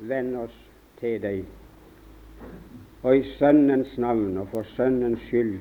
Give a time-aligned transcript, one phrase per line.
[0.00, 0.56] vende oss
[1.00, 1.42] til deg,
[3.02, 5.58] og i Sønnens navn og for Sønnens skyld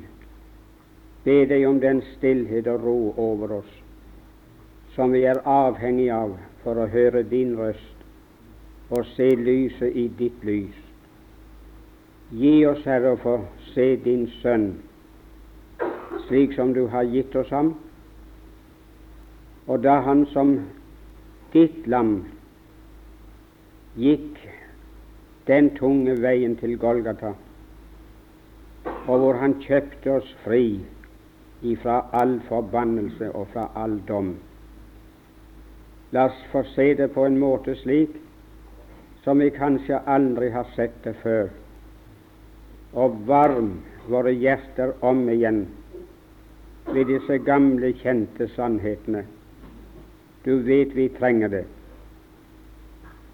[1.25, 3.73] be deg om den stillhet og ro over oss
[4.97, 6.31] som vi er avhengig av
[6.63, 7.97] for å høre din røst
[8.89, 10.77] og se lyset i ditt lys.
[12.31, 13.35] Gi oss, Herre, å få
[13.73, 14.71] se din Sønn
[16.27, 17.69] slik som du har gitt oss ham,
[19.67, 20.57] og da han som
[21.53, 22.17] ditt lam
[23.97, 24.37] gikk
[25.47, 27.33] den tunge veien til Golgata,
[29.07, 30.79] og hvor han kjøpte oss fri
[31.65, 34.35] ifra all forbannelse og fra all dom.
[36.11, 38.13] La oss få se det på en måte slik
[39.23, 41.49] som vi kanskje aldri har sett det før,
[42.93, 43.73] og varm
[44.07, 45.65] våre hjerter om igjen
[46.87, 49.25] ved disse gamle, kjente sannhetene.
[50.45, 51.65] Du vet vi trenger det,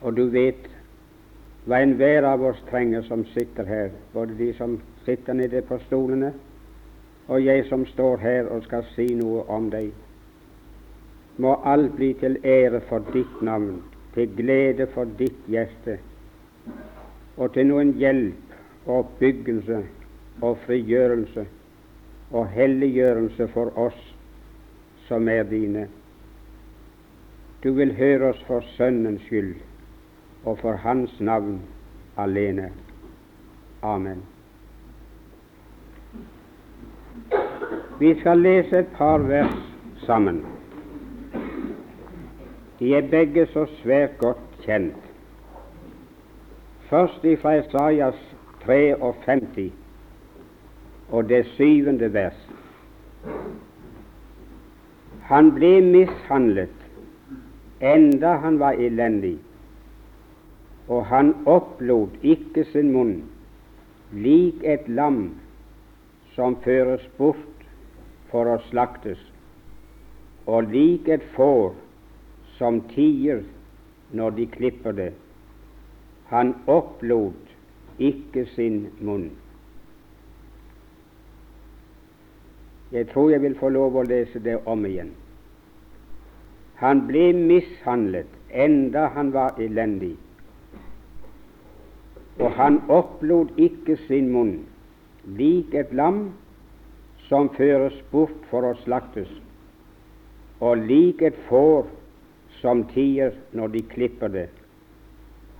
[0.04, 0.68] og du vet
[1.64, 6.34] hva enhver av oss trenger som sitter her, både de som sitter nede på stolene,
[7.32, 9.94] og jeg som står her og skal si noe om deg.
[11.40, 13.80] Må alt bli til ære for ditt navn,
[14.14, 15.98] til glede for ditt hjerte,
[17.38, 19.80] og til noen hjelp og oppbyggelse
[20.44, 21.48] og frigjørelse
[22.34, 24.00] og helliggjørelse for oss
[25.08, 25.88] som er dine.
[27.64, 29.56] Du vil høre oss for Sønnens skyld
[30.46, 31.62] og for Hans navn
[32.18, 32.72] alene.
[33.82, 34.24] Amen.
[38.00, 39.56] Vi skal lese et par vers
[40.06, 40.46] sammen.
[42.80, 44.96] De er begge så svært godt kjent.
[46.90, 49.72] Først fra Isaias 53
[51.10, 52.50] og det syvende vers.
[55.24, 56.84] Han ble mishandlet
[57.82, 59.38] enda han var elendig
[60.88, 63.16] og han opplot ikke sin munn,
[64.12, 65.36] lik et lam
[66.36, 67.68] som føres bort
[68.32, 69.20] for å slaktes,
[70.46, 71.72] og lik et får
[72.58, 73.46] som tier
[74.12, 75.14] når de klipper det.
[76.34, 77.54] Han opplot
[78.02, 79.30] ikke sin munn.
[82.94, 85.14] Jeg tror jeg vil få lov å lese det om igjen.
[86.78, 90.14] Han ble mishandlet enda han var elendig
[92.40, 94.56] og han opplot ikke sin munn,
[95.38, 96.26] lik et lam
[97.28, 99.30] som føres bort for å slaktes,
[100.60, 101.86] og lik et får
[102.62, 104.50] som tier når de klipper det.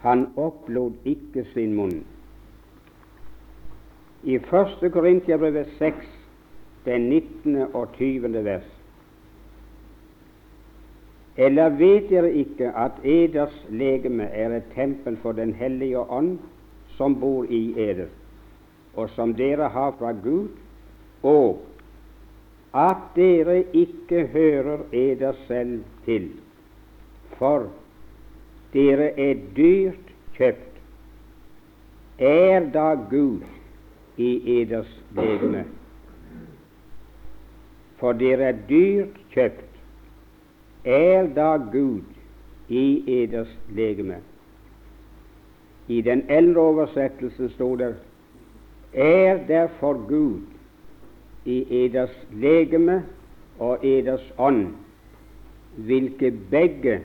[0.04, 2.02] Han opplot ikke sin munn.
[4.24, 4.80] I 1.
[4.92, 6.08] Korintiabrevet 6,
[6.86, 7.58] den 19.
[7.74, 8.40] og 20.
[8.44, 8.70] vers.
[11.38, 16.38] Eller vet dere ikke at eders legeme er et tempel for Den hellige ånd,
[16.98, 18.10] som bor i eder,
[18.96, 20.50] og som dere har fra Gud,
[21.24, 21.62] og
[22.74, 26.30] at dere ikke hører eder selv til,
[27.38, 27.70] for
[28.74, 30.70] dere er dyrt kjøpt.
[32.20, 33.42] Er da Gud
[34.18, 35.66] i eders legeme?
[37.98, 39.70] For dere er dyrt kjøpt.
[40.86, 42.04] Er da Gud
[42.70, 42.86] i
[43.22, 44.20] eders legeme?
[45.88, 47.96] I den eldre oversettelsen sto det
[48.94, 50.42] er derfor Gud
[51.46, 53.04] i eders legeme
[53.60, 54.68] og eders ånd,
[55.76, 57.02] hvilke begge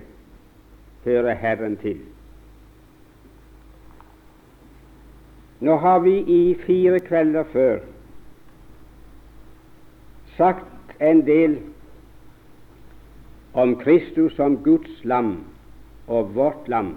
[1.04, 1.98] hører Herren til.
[5.60, 7.78] Nå har vi i fire kvelder før
[10.36, 11.58] sagt en del
[13.54, 15.32] om Kristus som Guds lam
[16.06, 16.94] og vårt lam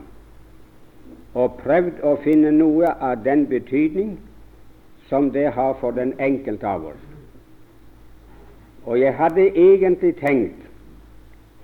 [1.33, 4.17] og prøvd å finne noe av den betydning
[5.09, 7.07] som det har for den enkelte av oss.
[8.85, 10.67] Og jeg hadde egentlig tenkt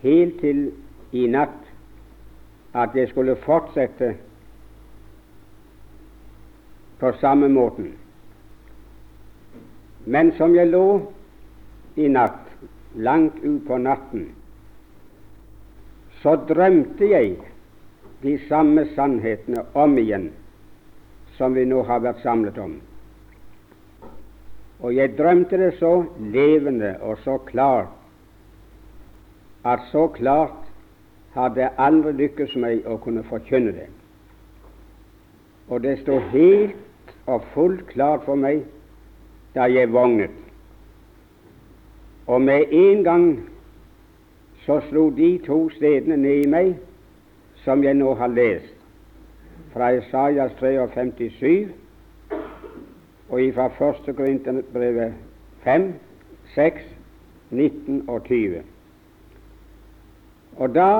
[0.03, 0.67] helt til
[1.11, 1.63] i natt
[2.77, 4.13] at jeg skulle fortsette
[6.99, 7.91] på samme måten.
[10.05, 10.85] Men som jeg lå
[11.95, 12.45] i natt,
[12.95, 14.29] langt utpå natten,
[16.21, 17.35] så drømte jeg
[18.21, 20.31] de samme sannhetene om igjen
[21.37, 22.79] som vi nå har vært samlet om.
[24.81, 27.93] Og jeg drømte det så levende og så klart
[29.65, 30.65] at så klart
[31.33, 33.87] hadde jeg aldri lykkes meg å kunne forkynne det.
[35.69, 38.63] Og det sto helt og fullt klart for meg
[39.53, 40.33] da jeg vågnet.
[42.27, 43.27] Og med en gang
[44.65, 46.73] så slo de to stedene ned i meg
[47.67, 48.75] som jeg nå har lest
[49.73, 51.67] fra Isaias 53
[53.29, 54.15] og fra 1.
[54.15, 55.13] Korinterbrevet
[55.63, 55.93] 5,
[56.55, 56.81] 6,
[57.51, 58.61] 19 og 20.
[60.57, 60.91] Og da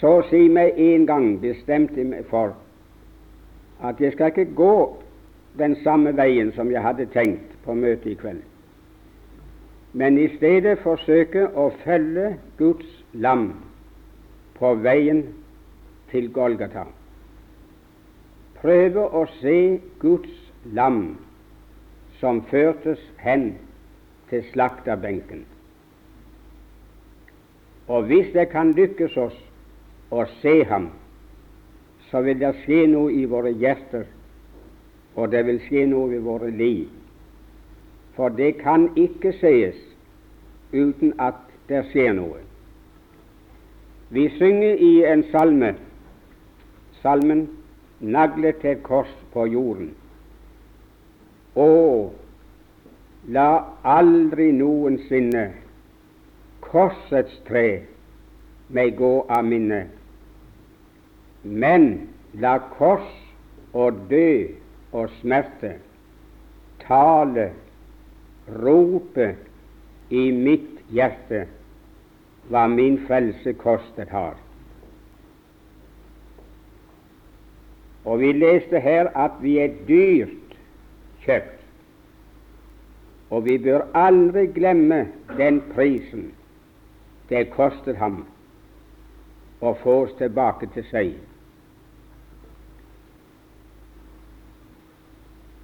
[0.00, 2.56] så å si meg en gang bestemte jeg meg for
[3.84, 4.72] at jeg skal ikke gå
[5.60, 8.40] den samme veien som jeg hadde tenkt på møtet i kveld,
[9.92, 13.52] men i stedet forsøke å følge Guds lam
[14.58, 15.24] på veien
[16.10, 16.84] til Golgata.
[18.60, 20.36] Prøve å se Guds
[20.72, 21.16] lam
[22.20, 23.50] som førtes hen
[24.30, 25.44] til slakterbenken.
[27.88, 29.36] Og hvis det kan lykkes oss
[30.14, 30.88] å se ham,
[32.08, 34.06] så vil det skje noe i våre hjerter,
[35.18, 36.88] og det vil skje noe i våre liv.
[38.14, 39.76] For det kan ikke sees
[40.72, 42.43] uten at det skjer noe.
[44.10, 45.74] Vi synger i en salme,
[47.02, 47.48] salmen
[48.00, 49.94] 'Naglet til kors på jorden'.
[51.56, 52.10] Å,
[53.28, 53.48] la
[53.84, 55.44] aldri noensinne
[56.60, 57.66] korsets tre
[58.68, 59.84] meg gå av minne.
[61.44, 61.88] Men
[62.34, 63.08] la kors
[63.72, 64.54] og død
[64.92, 65.76] og smerte
[66.84, 67.50] tale,
[68.48, 69.34] rope
[70.10, 71.46] i mitt hjerte
[72.48, 74.36] hva min frelse kostet har.
[78.04, 80.56] Og vi leste her at vi er dyrt
[81.24, 81.60] kjøpt,
[83.30, 85.06] og vi bør aldri glemme
[85.38, 86.32] den prisen
[87.28, 88.20] det kostet ham
[89.64, 91.14] å få oss tilbake til seg.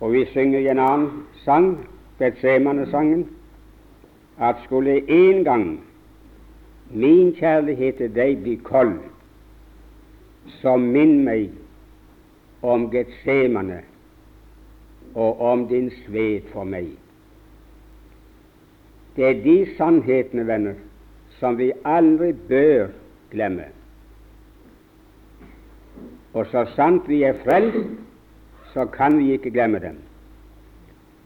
[0.00, 1.10] Og vi synger en annen
[1.44, 1.74] sang,
[2.20, 3.26] Betsemane-sangen,
[4.40, 5.66] at skulle en gang
[6.90, 8.98] min kjærlighet til deg blir kold,
[10.60, 11.50] som minn meg
[12.62, 13.82] om Getsemane
[15.14, 16.90] og om din sved for meg.
[19.16, 20.74] Det er de sannhetene, venner,
[21.38, 22.88] som vi aldri bør
[23.30, 23.66] glemme.
[26.34, 27.90] Og så sant vi er frelst,
[28.72, 29.98] så kan vi ikke glemme dem.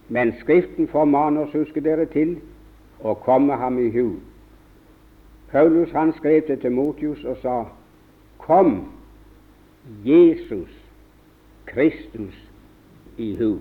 [0.08, 2.38] Men Skriften formaner oss, husker dere, til
[3.04, 4.16] å komme ham i hu.
[5.54, 7.64] Paulus han skrev til Timotius og sa:"
[8.38, 8.88] Kom
[10.04, 10.70] Jesus
[11.66, 12.34] Kristus
[13.18, 13.58] i hu.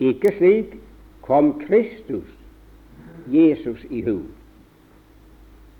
[0.00, 0.76] Ikke slik
[1.22, 2.26] kom Kristus
[3.26, 4.20] Jesus i hu,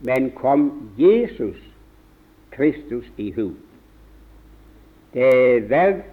[0.00, 1.58] men kom Jesus
[2.50, 3.50] Kristus i hu.
[5.14, 5.26] Det
[5.56, 6.04] er verdt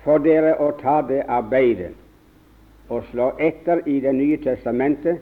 [0.00, 1.92] for dere å ta det arbeidet
[2.88, 5.20] og slå etter i Det nye testamentet,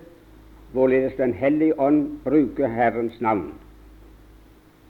[0.73, 3.53] hvorledes Den hellige ånd bruker Herrens navn.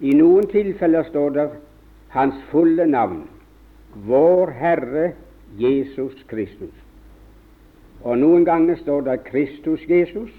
[0.01, 1.49] I noen tilfeller står det
[2.09, 3.29] Hans fulle navn,
[3.95, 5.13] Vår Herre
[5.59, 6.75] Jesus Kristus.
[8.03, 10.31] Og noen ganger står det Kristus Jesus,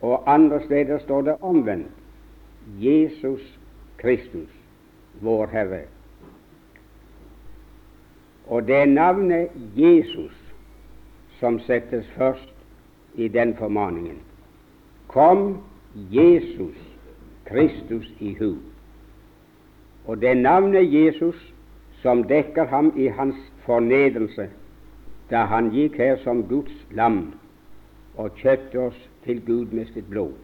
[0.00, 1.90] og andre steder står det omvendt.
[2.80, 3.42] Jesus
[3.96, 4.50] Kristus,
[5.20, 5.82] vår Herre.
[8.46, 10.34] Og det er navnet Jesus
[11.40, 12.54] som settes først
[13.14, 14.25] i den formaningen.
[15.08, 15.58] Kom
[15.94, 16.76] Jesus
[17.46, 18.56] Kristus i hu.
[20.06, 21.52] Og det navnet Jesus
[22.02, 24.48] som dekker ham i hans fornedrelse
[25.30, 27.34] da han gikk her som Guds lam
[28.16, 30.34] og kjøpte oss til Gud med sitt blod.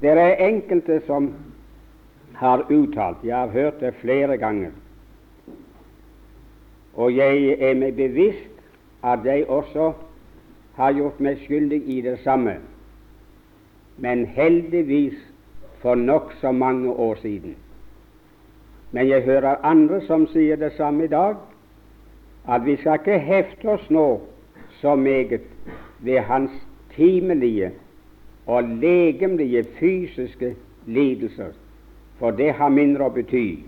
[0.00, 1.34] Det er enkelte som
[2.34, 4.72] har uttalt, jeg har hørt det flere ganger,
[6.94, 8.64] og jeg er meg bevisst
[9.04, 9.92] at jeg også
[10.74, 12.56] har gjort meg skyldig i det samme,
[13.96, 15.18] men heldigvis
[15.82, 17.56] for nokså mange år siden.
[18.92, 21.36] Men jeg hører andre som sier det samme i dag,
[22.48, 24.20] at vi skal ikke hefte oss nå
[24.80, 25.44] så meget
[26.00, 26.50] ved hans
[26.96, 27.70] timelige
[28.46, 30.54] og legemlige fysiske
[30.86, 31.52] lidelser,
[32.18, 33.62] for det har mindre å bety.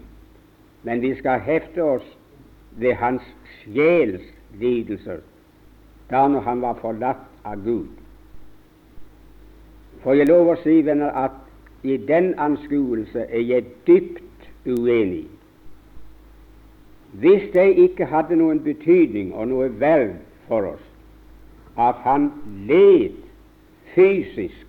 [0.82, 2.08] Men vi skal hefte oss
[2.76, 3.22] ved hans
[3.62, 4.24] sjels
[4.60, 5.22] lidelser
[6.14, 7.90] da når han var forlatt av Gud.
[10.04, 11.40] For jeg lover å si, venner, at
[11.82, 15.26] i den anskuelse er jeg dypt uenig.
[17.18, 20.16] Hvis det ikke hadde noen betydning og noe verv
[20.48, 20.90] for oss
[21.78, 22.28] at han
[22.68, 23.16] led
[23.94, 24.66] fysisk,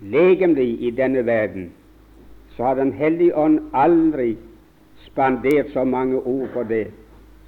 [0.00, 1.70] legemlig i denne verden,
[2.56, 4.36] så har Den hellige ånd aldri
[5.06, 6.86] spandert så mange ord på det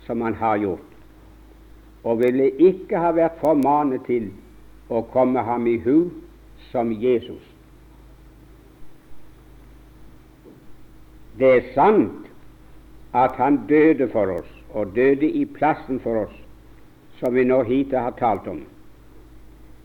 [0.06, 0.91] som han har gjort,
[2.04, 4.30] og ville ikke ha vært formanet til
[4.90, 6.10] å komme ham i hu
[6.70, 7.42] som Jesus.
[11.38, 12.28] Det er sant
[13.16, 16.36] at han døde for oss, og døde i plassen for oss,
[17.20, 18.62] som vi nå hittil har talt om.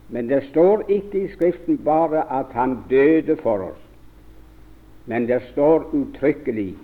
[0.08, 3.84] Men det står ikke i Skriften bare at han døde for oss,
[5.06, 6.74] men det står uttrykkelig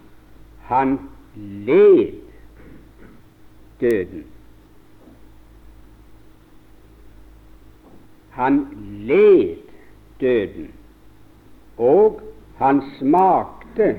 [0.69, 0.99] han
[1.37, 2.21] led
[3.81, 4.25] døden.
[8.35, 8.67] Han
[9.07, 9.57] led
[10.21, 10.71] døden,
[11.79, 12.21] og
[12.59, 13.97] han smakte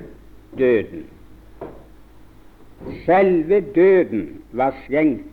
[0.57, 1.05] døden.
[3.05, 5.31] Selve døden var skjenkt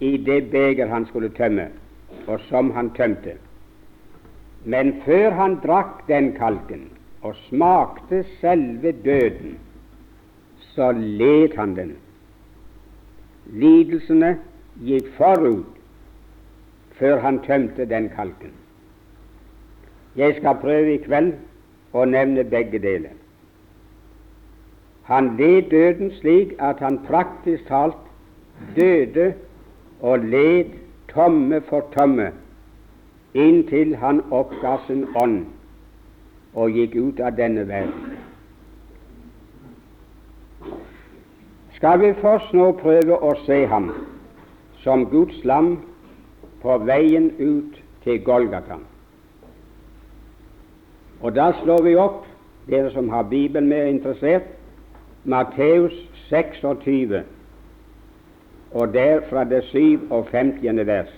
[0.00, 1.68] i det beger han skulle tømme,
[2.26, 3.34] og som han tømte.
[4.64, 6.86] Men før han drakk den kalken
[7.22, 9.58] og smakte selve døden,
[10.74, 11.92] så led han den.
[13.50, 14.36] Lidelsene
[14.84, 15.79] gikk forut
[17.00, 18.52] før han tømte den kalken.
[20.16, 21.32] Jeg skal prøve i kveld
[21.92, 23.16] å nevne begge deler.
[25.10, 27.98] Han led døden slik at han praktisk talt
[28.76, 29.32] døde
[30.00, 30.76] og led
[31.08, 32.30] tomme for tomme
[33.34, 35.44] inntil han oppga sin ånd
[36.54, 38.16] og gikk ut av denne verden.
[41.78, 43.90] Skal vi først nå prøve å se ham
[44.82, 45.78] som Guds lam
[46.62, 48.76] på veien ut til Golgata.
[51.20, 52.24] Og da slår vi opp,
[52.68, 54.46] dere som har Bibelen mer interessert,
[55.24, 55.92] Matteus
[56.28, 57.22] 26,
[58.72, 60.86] og der fra det 57.
[60.86, 61.12] vers.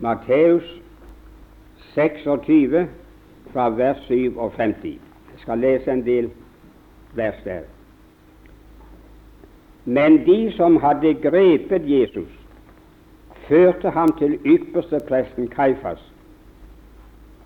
[0.00, 0.82] Matteus
[1.94, 2.88] 26
[3.52, 4.84] fra vers 57.
[4.84, 4.98] Jeg
[5.36, 6.30] skal lese en del
[7.14, 7.60] vers der.
[9.84, 12.37] Men de som hadde grepet Jesus,
[13.48, 16.00] førte ham til ypperste presten Kaifas.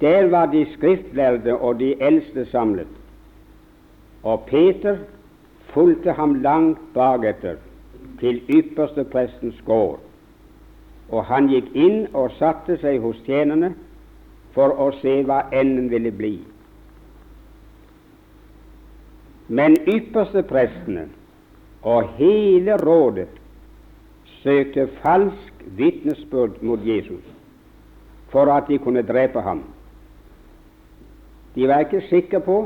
[0.00, 2.88] Der var de skriftlærde og de eldste samlet,
[4.22, 4.96] og Peter
[5.74, 7.54] fulgte ham langt baketter
[8.20, 10.00] til ypperste prestens gård.
[11.08, 13.74] Og han gikk inn og satte seg hos tjenerne
[14.54, 16.36] for å se hva enden ville bli.
[19.48, 21.08] Men ypperste prestene
[21.82, 23.28] og hele rådet
[24.42, 27.24] søkte falsk vitnesbyrd mot Jesus
[28.32, 29.62] for at de kunne drepe ham.
[31.54, 32.58] De var ikke sikre på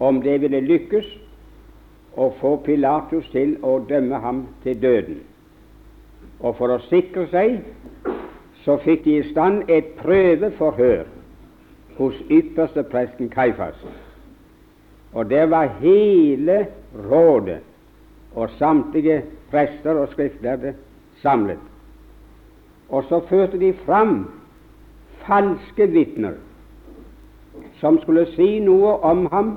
[0.00, 1.06] om det ville lykkes
[2.16, 5.22] å få Pilatus til å dømme ham til døden.
[6.40, 7.62] Og for å sikre seg
[8.64, 11.08] så fikk de i stand et prøveforhør
[11.96, 13.76] hos ypperste presten Kaifas.
[15.12, 16.66] Og der var hele
[17.08, 17.60] rådet
[18.34, 20.74] og samtlige prester og skriftlærde
[21.22, 21.69] samlet.
[22.90, 24.30] Og så førte de fram
[25.26, 26.38] falske vitner
[27.80, 29.54] som skulle si noe om ham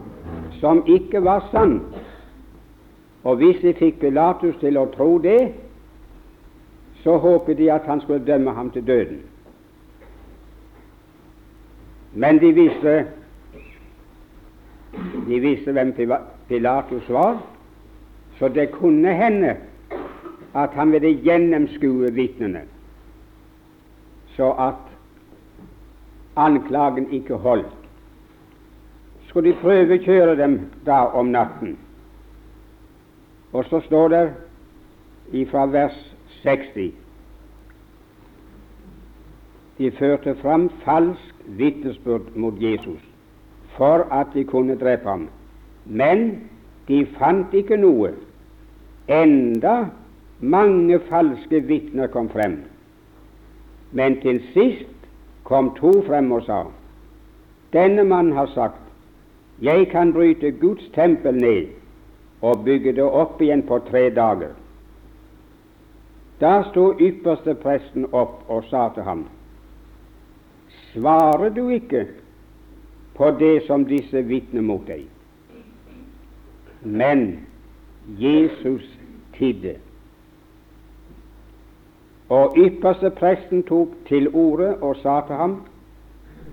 [0.60, 1.96] som ikke var sant.
[3.24, 5.54] Og hvis de fikk Pilatus til å tro det,
[7.04, 9.22] så håpet de at han skulle dømme ham til døden.
[12.14, 12.94] Men de visste,
[15.28, 15.94] de visste hvem
[16.48, 17.42] Pilatus var,
[18.40, 19.56] så det kunne hende
[20.54, 22.62] at han ville gjennomskue vitnene,
[24.36, 24.82] så at
[26.36, 27.74] anklagen ikke holdt.
[29.28, 31.78] Skulle de prøve å kjøre dem da om natten.
[33.54, 34.26] Og så står det
[35.34, 35.96] ifra vers
[36.44, 36.92] 60
[39.78, 43.02] De førte fram falsk vitnesbyrd mot Jesus
[43.78, 45.28] for at de kunne drepe ham.
[45.86, 46.50] Men
[46.88, 48.12] de fant ikke noe,
[49.10, 49.88] enda
[50.40, 52.60] mange falske vitner kom frem.
[53.94, 55.10] Men til sist
[55.44, 56.64] kom to frem og sa
[57.74, 58.82] denne mannen har sagt
[59.62, 61.68] jeg kan bryte Guds tempel ned
[62.42, 64.52] og bygge det opp igjen på tre dager.
[66.42, 69.24] Da sto ypperste presten opp og sa til ham
[70.92, 72.08] Svarer du ikke
[73.16, 75.06] på det som disse vitner mot deg?
[76.84, 77.46] Men
[78.20, 78.84] Jesus
[79.38, 79.78] tidde.
[82.34, 85.62] Og ypperste presten tok til orde og sa til ham,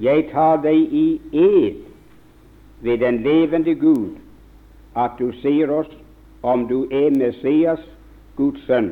[0.00, 1.76] Jeg tar deg i ed
[2.80, 4.16] ved den levende Gud
[4.96, 5.90] at du sier oss
[6.42, 7.80] om du er Messias,
[8.36, 8.90] Guds sønn.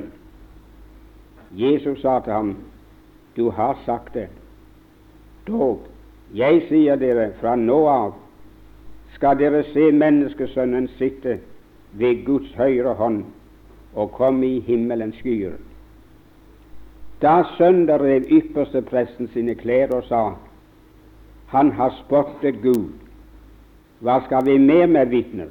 [1.53, 2.57] Jesus sa til ham,
[3.37, 4.29] Du har sagt det.
[5.47, 5.81] Dog,
[6.35, 8.13] jeg sier dere, fra nå av
[9.15, 11.39] skal dere se Menneskesønnen sitte
[11.93, 13.25] ved Guds høyre hånd
[13.95, 15.57] og komme i himmelens skyer.
[17.23, 20.23] Da sønderrev ypperste presten sine klær og sa
[21.49, 22.93] han har spottet Gud.
[24.05, 25.49] Hva skal vi mer med vitner?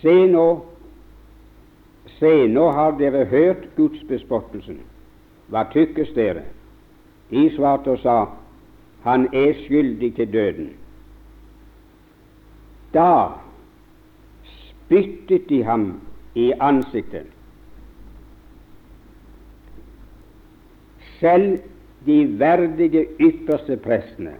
[0.00, 0.46] Se nå,
[2.18, 4.80] se, nå har dere hørt Guds bespottelsen.
[5.48, 6.42] Hva tykkes dere?
[7.30, 8.16] De svarte og sa,
[9.06, 10.70] han er skyldig til døden.
[12.94, 13.38] Da
[14.44, 15.92] spyttet de ham
[16.34, 17.30] i ansiktet.
[21.20, 21.58] Selv
[22.06, 24.34] de verdige ypperste prestene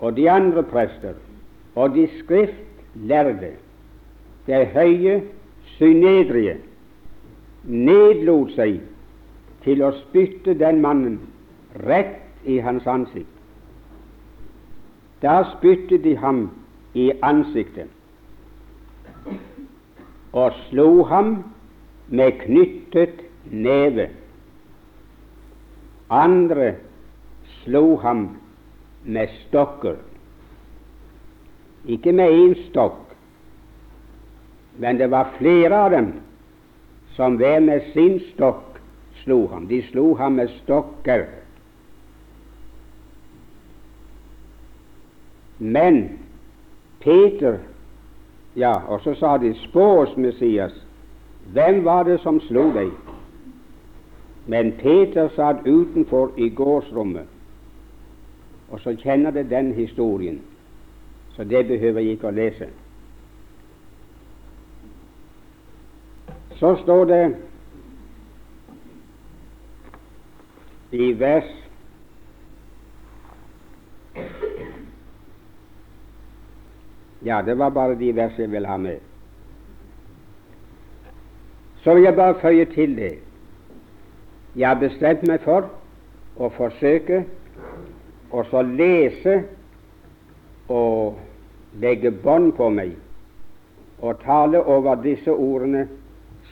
[0.00, 1.14] og de andre prester
[1.74, 3.52] og de skriftlærde,
[4.46, 5.22] det høye
[5.76, 6.56] synedrige,
[7.64, 8.78] nedlot seg
[9.64, 11.18] til å spytte den mannen
[11.84, 13.28] rett i hans ansikt.
[15.22, 16.46] Da spyttet de ham
[16.94, 17.90] i ansiktet
[20.32, 21.30] og slo ham
[22.08, 24.08] med knyttet neve.
[26.10, 26.74] Andre
[27.62, 28.28] slo ham
[29.04, 29.96] med stokker.
[31.88, 33.14] Ikke med én stokk,
[34.78, 36.12] men det var flere av dem
[37.16, 38.78] som hver med sin stokk
[39.22, 39.66] slo ham.
[39.68, 41.26] De slo ham med stokker.
[45.58, 46.18] Men
[47.00, 47.58] Peter
[48.58, 50.74] ja, og så sa de, spå oss, Messias,
[51.52, 52.90] hvem var det som slo deg?
[54.48, 57.26] Men Peter satt utenfor i gårdsrommet,
[58.68, 60.40] og så kjenner det den historien,
[61.36, 62.70] så det behøver jeg ikke å lese.
[66.56, 67.22] Så står det
[70.96, 71.54] i vers
[77.24, 79.00] Ja, det var bare de versene jeg ville ha med.
[81.82, 83.27] Så vil jeg bare føye til det.
[84.58, 85.68] Jeg har bestemt meg for
[86.34, 87.20] å forsøke
[88.34, 89.36] å så lese
[90.66, 91.20] og
[91.78, 92.96] legge bånd på meg
[94.02, 95.84] og tale over disse ordene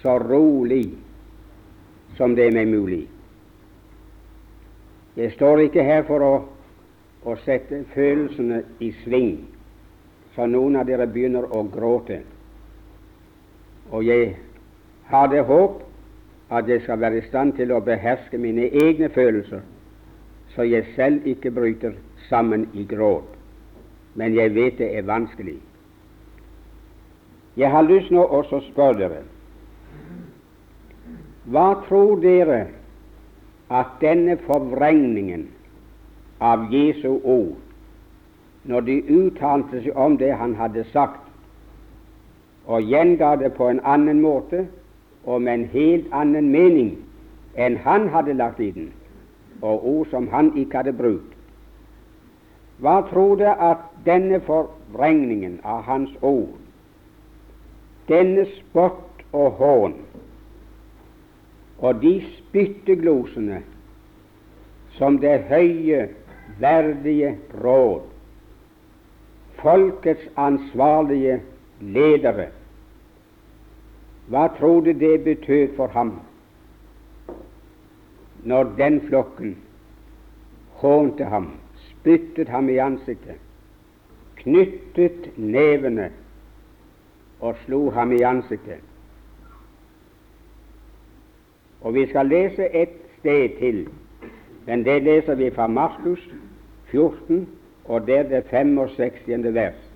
[0.03, 0.85] så rolig
[2.17, 3.03] som det er meg mulig.
[5.17, 6.33] Jeg står ikke her for å,
[7.27, 9.35] å sette følelsene i sving
[10.37, 12.21] så noen av dere begynner å gråte.
[13.91, 14.37] Og jeg
[15.11, 15.86] har det håp
[16.51, 19.61] at jeg skal være i stand til å beherske mine egne følelser,
[20.55, 21.97] så jeg selv ikke bryter
[22.29, 23.29] sammen i gråt.
[24.15, 25.59] Men jeg vet det er vanskelig.
[27.57, 29.23] Jeg har lyst nå også å spørre dere
[31.47, 32.67] Hva tror dere
[33.71, 35.47] at denne forvrengningen
[36.41, 37.57] av Jesu ord
[38.67, 41.23] når de uttalte seg om det han hadde sagt,
[42.67, 44.65] og gjenga det på en annen måte
[45.27, 46.93] og med en helt annen mening
[47.57, 48.93] enn han hadde lagt i den,
[49.63, 51.33] og ord som han ikke hadde brukt.
[52.79, 56.59] Hva tror du at denne forvrengningen av hans ord,
[58.09, 59.97] denne spott og hån
[61.79, 63.63] og de spytteglosene
[64.97, 66.07] som det høye,
[66.61, 68.05] verdige råd
[69.61, 71.41] folkets ansvarlige
[71.81, 72.49] ledere.
[74.27, 76.21] Hva tror du det betød for ham
[78.47, 79.57] når den flokken
[80.83, 83.39] hånte ham, spyttet ham i ansiktet,
[84.37, 86.11] knyttet nevene
[87.41, 88.83] og slo ham i ansiktet?
[91.81, 93.89] Og Vi skal lese et sted til,
[94.67, 96.31] men det leser vi fra Markus
[96.91, 97.49] 14,
[97.85, 99.55] og det er det 65.
[99.55, 99.93] vers.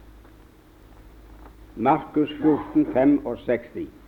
[1.76, 3.99] Markus 14, 65.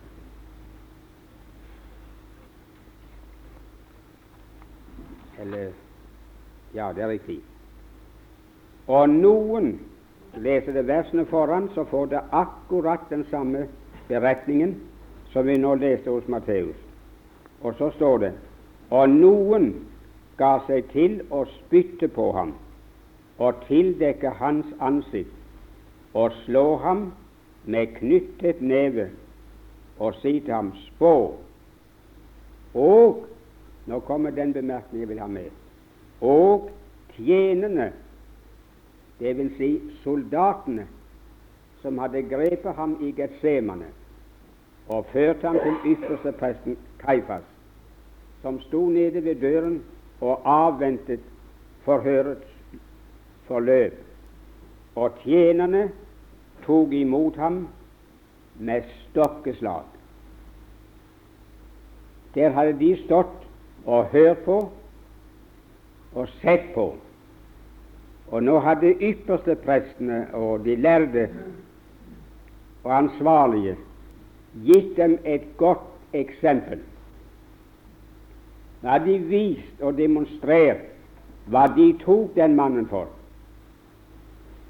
[5.43, 5.73] Eller
[6.73, 7.41] Ja, det er riktig.
[8.87, 9.75] Og noen
[10.41, 13.67] leser det versene foran, så får det akkurat den samme
[14.07, 14.73] beretningen
[15.29, 16.79] som vi nå leste hos Matteus.
[17.61, 18.31] Og så står det
[18.93, 19.71] og noen
[20.37, 22.53] ga seg til å spytte på ham
[23.41, 27.07] og tildekke hans ansikt og slå ham
[27.65, 29.07] med knyttet neve
[29.97, 31.13] og si til ham spå.
[32.73, 33.23] Og
[33.85, 35.49] nå kommer den bemerkningen jeg vil ha med.
[36.21, 36.69] Og
[37.17, 37.91] tjenerne,
[39.19, 39.69] vil si
[40.03, 40.87] soldatene,
[41.81, 43.89] som hadde grepet ham i Getsemane
[44.87, 47.43] og ført ham til ypperste presten Kaifas,
[48.41, 49.81] som sto nede ved døren
[50.21, 51.19] og avventet
[51.83, 52.47] forhørets
[53.47, 53.95] forløp,
[54.95, 55.89] og tjenerne
[56.65, 57.67] tok imot ham
[58.59, 59.83] med stokkeslag.
[62.35, 63.42] Der hadde de stått
[63.85, 64.59] og hørt på
[66.13, 66.93] og sett på,
[68.33, 71.27] Og nå hadde ypperste prestene og de lærde
[72.83, 73.75] og ansvarlige
[74.65, 76.79] gitt dem et godt eksempel.
[78.81, 80.81] Da hadde de vist og demonstrert
[81.45, 83.07] hva de tok den mannen for.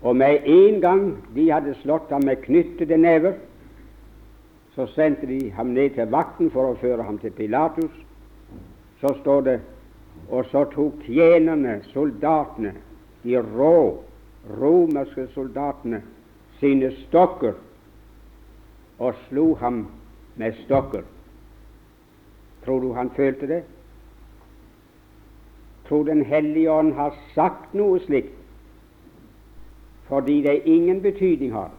[0.01, 3.37] Og med en gang de hadde slått ham med knyttede never,
[4.75, 7.93] så sendte de ham ned til vakten for å føre ham til Pilatus.
[9.03, 9.59] Så står det
[10.31, 12.71] og så tok tjenerne, soldatene,
[13.23, 13.99] de rå
[14.59, 15.99] romerske soldatene,
[16.61, 17.57] sine stokker
[19.03, 19.81] og slo ham
[20.39, 21.03] med stokker.
[22.63, 23.61] Tror du han følte det?
[25.87, 28.39] Tror Den hellige ånd har sagt noe slikt
[30.07, 31.71] fordi det ingen betydning har?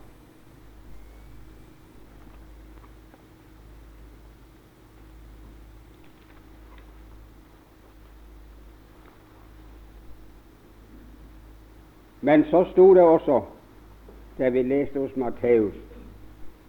[12.25, 13.41] Men så sto det også,
[14.39, 15.75] det vi leste hos Matteus,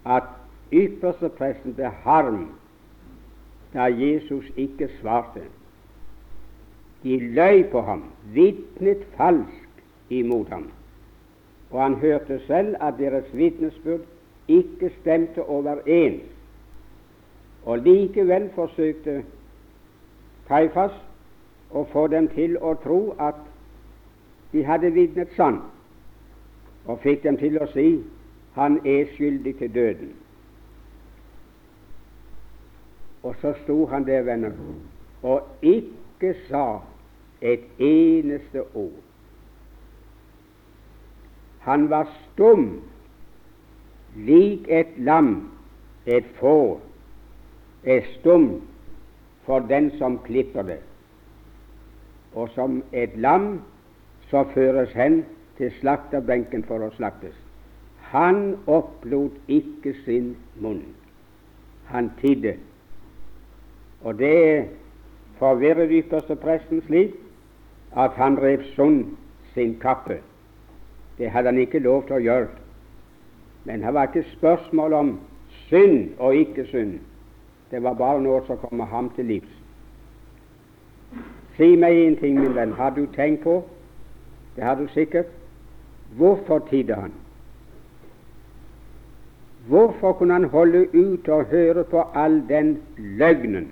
[0.05, 0.27] at
[0.73, 2.41] ypperstepresten ble harm
[3.73, 5.45] da Jesus ikke svarte.
[7.03, 8.03] De løy på ham,
[8.35, 10.67] vitnet falsk imot ham.
[11.71, 14.03] Og han hørte selv at deres vitnesbyrd
[14.47, 16.23] ikke stemte overens.
[17.65, 19.21] Og likevel forsøkte
[20.47, 20.99] Kaifas
[21.71, 23.39] å få dem til å tro at
[24.55, 25.63] de hadde vitnet sant,
[26.87, 27.89] og fikk dem til å si
[28.55, 30.13] han er skyldig til døden.
[33.27, 34.55] Og så sto han der, venner,
[35.27, 36.79] og ikke sa
[37.43, 38.95] et eneste ord.
[41.67, 42.79] Han var stum,
[44.15, 45.49] lik et lam,
[46.07, 46.77] et får,
[47.83, 48.61] er stum
[49.43, 50.81] for den som klipper det.
[52.35, 53.57] Og som et lam
[54.29, 55.23] så føres hen
[55.57, 57.35] til slakterbenken for å slaktes.
[58.11, 60.83] Han opplot ikke sin munn.
[61.91, 62.55] Han tidde.
[64.05, 64.67] Og det
[65.39, 67.15] forvirret ypperste presten slik
[67.95, 69.15] at han rev sund
[69.53, 70.19] sin kappe.
[71.17, 72.47] Det hadde han ikke lov til å gjøre.
[73.65, 75.11] Men det var ikke spørsmål om
[75.67, 76.99] synd og ikke synd.
[77.71, 79.53] Det var bare noe som kom ham til livs.
[81.57, 82.75] Si meg en ting, min venn.
[82.75, 83.61] Har du tenkt på
[84.55, 85.25] det har du sikkert.
[86.17, 87.11] Hvorfor tidde han?
[89.67, 93.71] Hvorfor kunne han holde ut og høre på all den løgnen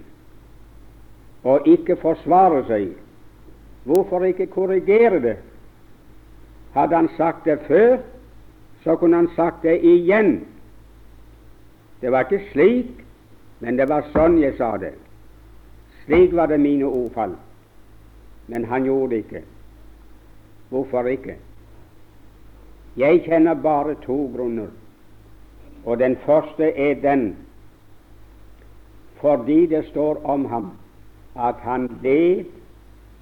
[1.43, 2.87] og ikke forsvare seg?
[3.83, 5.37] Hvorfor ikke korrigere det?
[6.73, 7.97] Hadde han sagt det før,
[8.83, 10.47] så kunne han sagt det igjen.
[12.01, 13.03] Det var ikke slik,
[13.59, 14.95] men det var sånn jeg sa det.
[16.03, 17.35] Slik var det mine ordfall.
[18.47, 19.43] Men han gjorde det ikke.
[20.73, 21.35] Hvorfor ikke?
[22.97, 24.71] Jeg kjenner bare to grunner,
[25.85, 27.35] og den første er den
[29.21, 30.71] fordi det står om ham
[31.39, 32.45] at han led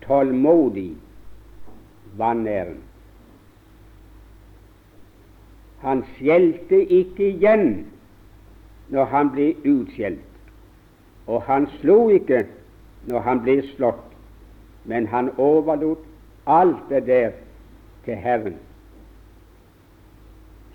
[0.07, 0.95] tålmodig
[2.17, 2.79] vanæren.
[5.79, 7.85] Han skjelte ikke igjen
[8.89, 10.39] når han ble utskjelt,
[11.27, 12.45] og han slo ikke
[13.11, 14.07] når han ble slått,
[14.85, 16.10] men han overlot
[16.47, 17.31] alt det der
[18.05, 18.55] til Herren.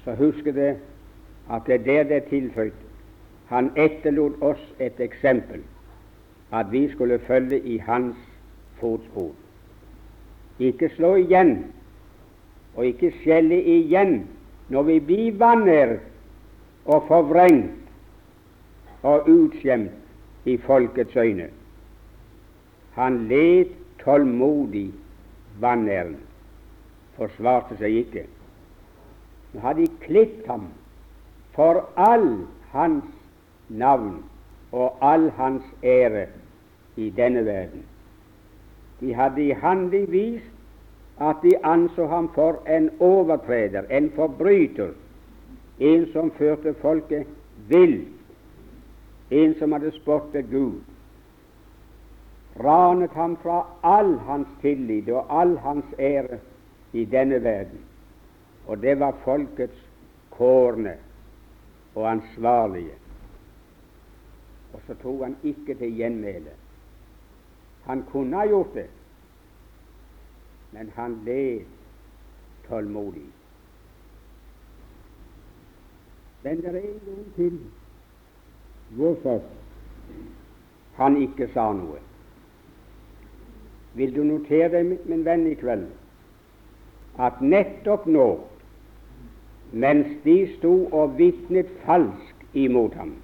[0.04, 0.76] Så husk det
[1.50, 2.70] at det er der det er tilføyd.
[3.46, 5.60] Han etterlot oss et eksempel,
[6.52, 8.16] at vi skulle følge i hans
[8.80, 9.30] fotspor.
[10.58, 11.66] Ikke slå igjen,
[12.76, 14.26] og ikke skjelle igjen
[14.68, 16.00] når vi blir vanæret
[16.84, 17.70] og forvrengt
[19.02, 19.90] og utskjemt
[20.44, 21.48] i folkets øyne.
[22.94, 23.66] Han led
[24.04, 24.92] tålmodig
[25.60, 26.16] vanæren,
[27.16, 28.24] forsvarte seg ikke.
[29.52, 30.68] Nå hadde de klippet ham
[31.56, 33.04] for all hans
[33.68, 34.24] navn
[34.72, 36.26] og all hans ære
[36.96, 37.84] i denne verden.
[39.00, 40.52] De hadde i handling vist
[41.20, 44.92] at de anså ham for en overtreder, en forbryter,
[45.78, 47.26] en som førte folket
[47.68, 48.08] vilt,
[49.30, 50.80] en som hadde spottet Gud
[52.64, 56.38] ranet ham fra all hans tillit og all hans ære
[56.92, 57.80] i denne verden.
[58.66, 59.78] Og det var folkets
[60.30, 60.96] kårne
[61.94, 62.94] og ansvarlige.
[64.72, 66.52] Og så tok han ikke til gjenmæle.
[67.84, 68.86] Han kunne ha gjort det,
[70.72, 71.60] men han led
[72.68, 73.26] tålmodig.
[76.42, 77.60] Men det er gang til
[78.90, 79.40] hvorfor
[80.96, 81.98] han ikke sa noe.
[83.96, 85.86] Vil du notere deg, min venn, i kveld
[87.16, 88.26] at nettopp nå,
[89.72, 93.14] mens de sto og vitnet falsk imot ham,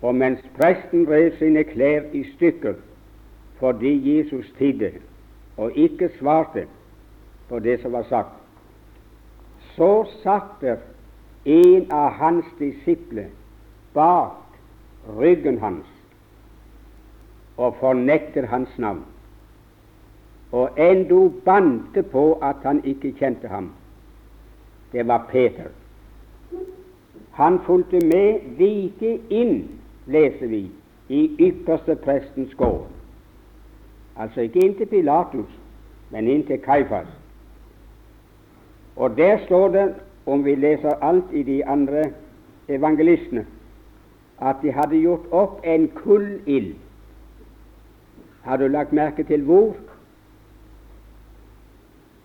[0.00, 2.78] og mens presten rev sine klær i stykker
[3.60, 4.94] fordi Jesus tidde
[5.60, 6.64] og ikke svarte
[7.50, 8.32] på det som var sagt,
[9.76, 10.80] så satt der
[11.44, 13.28] en av hans disipler
[13.94, 14.56] bak
[15.18, 15.99] ryggen hans
[17.60, 19.02] og fornekter hans navn,
[20.52, 23.68] og endog bante på at han ikke kjente ham.
[24.92, 25.68] Det var Peter.
[27.32, 29.68] Han fulgte med like inn,
[30.06, 30.70] leser vi,
[31.08, 32.86] i ypperste prestens gård.
[34.16, 35.52] Altså ikke inn til Pilatus,
[36.10, 37.08] men inn til Kaifas.
[38.96, 39.94] Og der står det,
[40.26, 42.04] om vi leser alt i de andre
[42.68, 43.46] evangelistene,
[44.40, 46.74] at de hadde gjort opp en kullild.
[48.42, 49.74] Har du lagt merke til hvor?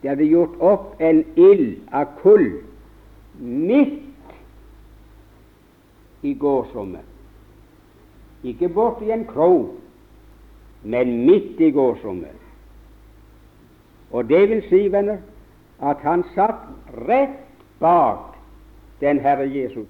[0.01, 2.61] De hadde gjort opp en ild av kull
[3.39, 4.03] midt
[6.21, 7.05] i gårdsrommet.
[8.45, 9.73] Ikke borti en krok,
[10.83, 12.41] men midt i gårdsrommet.
[14.11, 15.17] Og det vil si, venner,
[15.81, 16.61] at han satt
[17.07, 17.41] rett
[17.79, 18.37] bak
[19.01, 19.89] den Herre Jesus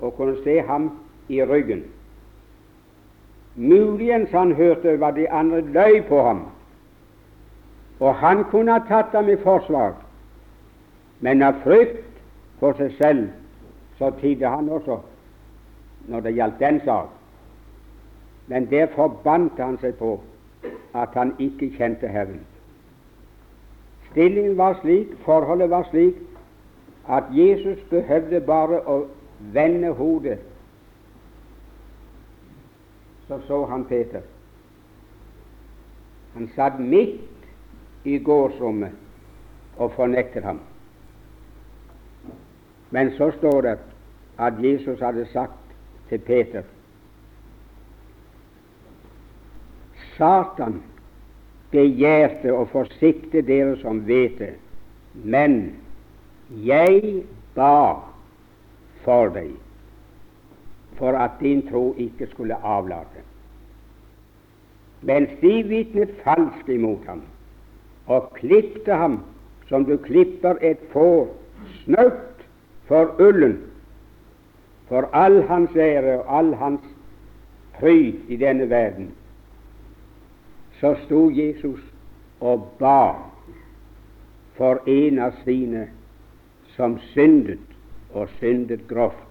[0.00, 0.90] og kunne se ham
[1.28, 1.84] i ryggen.
[3.56, 6.42] Muligens han hørte hva de andre løy på ham,
[8.00, 9.94] og han kunne ha tatt dem i forsvar,
[11.20, 12.02] men av frykt
[12.58, 13.28] for seg selv
[13.98, 14.98] så tidde han også
[16.10, 17.12] når det gjaldt den sak.
[18.46, 20.18] Men der forbandt han seg på
[20.94, 22.42] at han ikke kjente Herren.
[24.10, 26.18] Stillingen var slik, forholdet var slik,
[27.08, 29.04] at Jesus behøvde bare å
[29.54, 30.38] vende hodet.
[33.28, 34.20] Så så han Peter.
[36.34, 37.20] Han satt midt
[38.04, 38.92] i gårdsrommet
[39.76, 40.60] og fornektet ham.
[42.90, 43.78] Men så står det
[44.38, 45.76] at Jesus hadde sagt
[46.08, 46.62] til Peter
[50.16, 50.82] Satan
[51.74, 54.52] begjærte å forsikte dere som vet det,
[55.14, 55.56] men
[56.62, 57.24] jeg
[57.56, 57.98] ba
[59.02, 59.50] for deg,
[60.98, 63.22] for at din tro ikke skulle avlate.
[65.02, 67.22] Mens de vitnet falskt imot ham
[68.06, 69.20] og klippte ham
[69.68, 71.28] som du klipper et får
[71.84, 72.44] snaut
[72.88, 73.58] for ullen,
[74.88, 76.80] for all hans ære og all hans
[77.78, 79.10] pryd i denne verden,
[80.80, 81.80] så sto Jesus
[82.40, 83.14] og ba
[84.56, 85.88] for en av sine
[86.76, 87.62] som syndet,
[88.14, 89.23] og syndet grovt.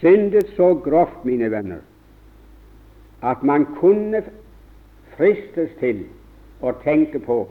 [0.00, 1.78] Syndet så grovt, mine venner,
[3.22, 4.22] at man kunne
[5.16, 6.04] fristes til
[6.60, 7.46] å tenke på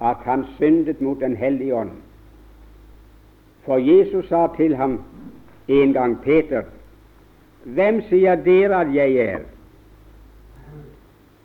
[0.00, 1.94] at han syndet mot Den hellige ånd.
[3.64, 5.00] For Jesus sa til ham
[5.68, 6.62] en gang, Peter,
[7.64, 9.42] hvem sier dere at jeg er?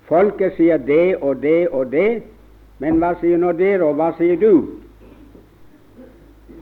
[0.08, 2.24] Folket sier det og det og det,
[2.80, 4.80] men hva sier nå dere, og hva sier du?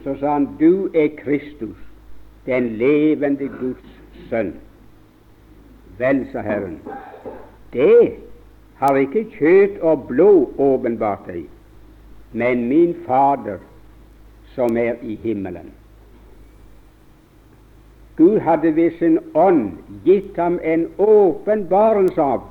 [0.04, 1.78] Så sa han, du er Kristus,
[2.46, 3.98] den levende Guds
[4.30, 4.54] sønn.
[5.98, 6.80] Vel, sa Herren,
[7.74, 8.14] det
[8.82, 11.46] har ikke kjøtt og blod åpenbart deg,
[12.34, 13.62] men min Fader
[14.56, 15.70] som er i himmelen.
[18.18, 19.72] Gud hadde ved sin ånd
[20.06, 22.44] gitt ham en åpenbarelse av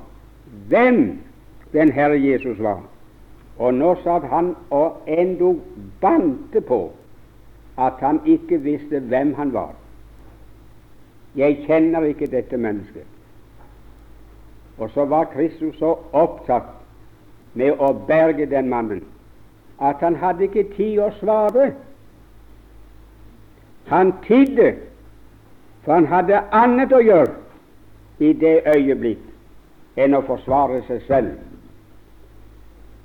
[0.71, 1.19] hvem
[1.73, 2.81] den Herre Jesus var.
[3.59, 5.61] Og nå satt han og endog
[6.01, 6.81] bandte på
[7.77, 9.73] at han ikke visste hvem han var.
[11.35, 13.07] Jeg kjenner ikke dette mennesket.
[14.77, 16.73] Og så var Kristus så opptatt
[17.53, 19.03] med å berge den mannen
[19.81, 21.71] at han hadde ikke tid å svare.
[23.89, 24.75] Han tidde,
[25.83, 27.33] for han hadde annet å gjøre
[28.21, 29.23] i det øyeblikk
[29.97, 31.31] enn å forsvare seg selv.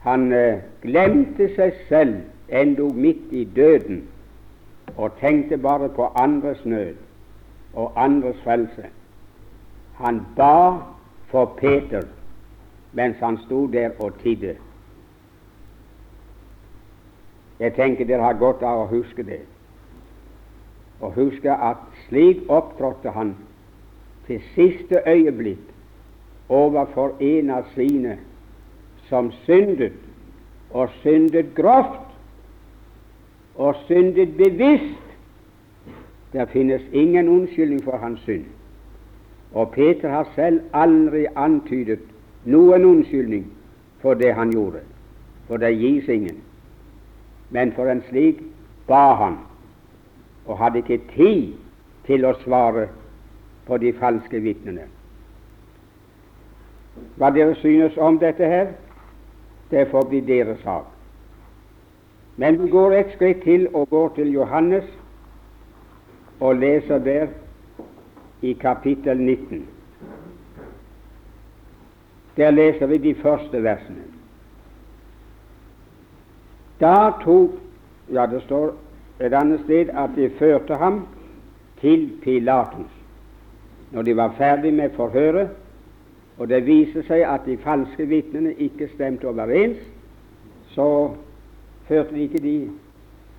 [0.05, 2.20] Han eh, glemte seg selv
[2.52, 4.05] endog midt i døden
[4.96, 6.94] og tenkte bare på andres nød
[7.74, 8.87] og andres frelse.
[9.94, 10.78] Han ba
[11.30, 12.02] for Peter
[12.92, 14.56] mens han sto der og tidde.
[17.61, 19.40] Jeg tenker dere har godt av å huske det,
[21.00, 23.35] og huske at slik opptrådte han
[24.26, 25.72] til siste øyeblikk
[26.48, 28.18] overfor en av sine
[29.09, 29.92] som syndet,
[30.70, 32.06] og syndet grovt,
[33.57, 35.03] og syndet bevisst.
[36.33, 38.45] Det finnes ingen unnskyldning for hans synd.
[39.53, 42.03] Og Peter har selv aldri antydet
[42.45, 43.47] noen unnskyldning
[44.03, 44.81] for det han gjorde.
[45.47, 46.42] for det gis ingen.
[47.51, 48.42] Men for en slik
[48.87, 49.38] ba han,
[50.47, 51.53] og hadde ikke tid
[52.07, 52.88] til å svare
[53.66, 54.88] på de falske vitnene.
[57.16, 58.73] Hva dere synes om dette her,
[59.71, 60.87] det får bli deres sak.
[62.37, 64.85] Men vi går et skritt til og går til Johannes
[66.40, 67.27] og leser der
[68.42, 69.68] i kapittel 19.
[72.37, 74.05] Der leser vi de første versene.
[76.81, 77.51] Da tok
[78.12, 78.75] Ja, det står
[79.20, 81.07] et annet sted at de førte ham
[81.81, 82.92] til Pilatus.
[83.90, 85.49] Når de var ferdig med forhøret,
[86.38, 89.79] og det viser seg at de falske vitnene ikke stemte overens,
[90.75, 91.11] så
[91.88, 92.70] førte de ikke de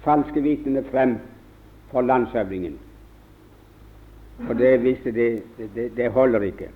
[0.03, 1.17] falske vitnene frem
[1.91, 2.79] for landshøvdingen.
[4.45, 5.41] For det visste de
[5.75, 6.69] det, det holder ikke.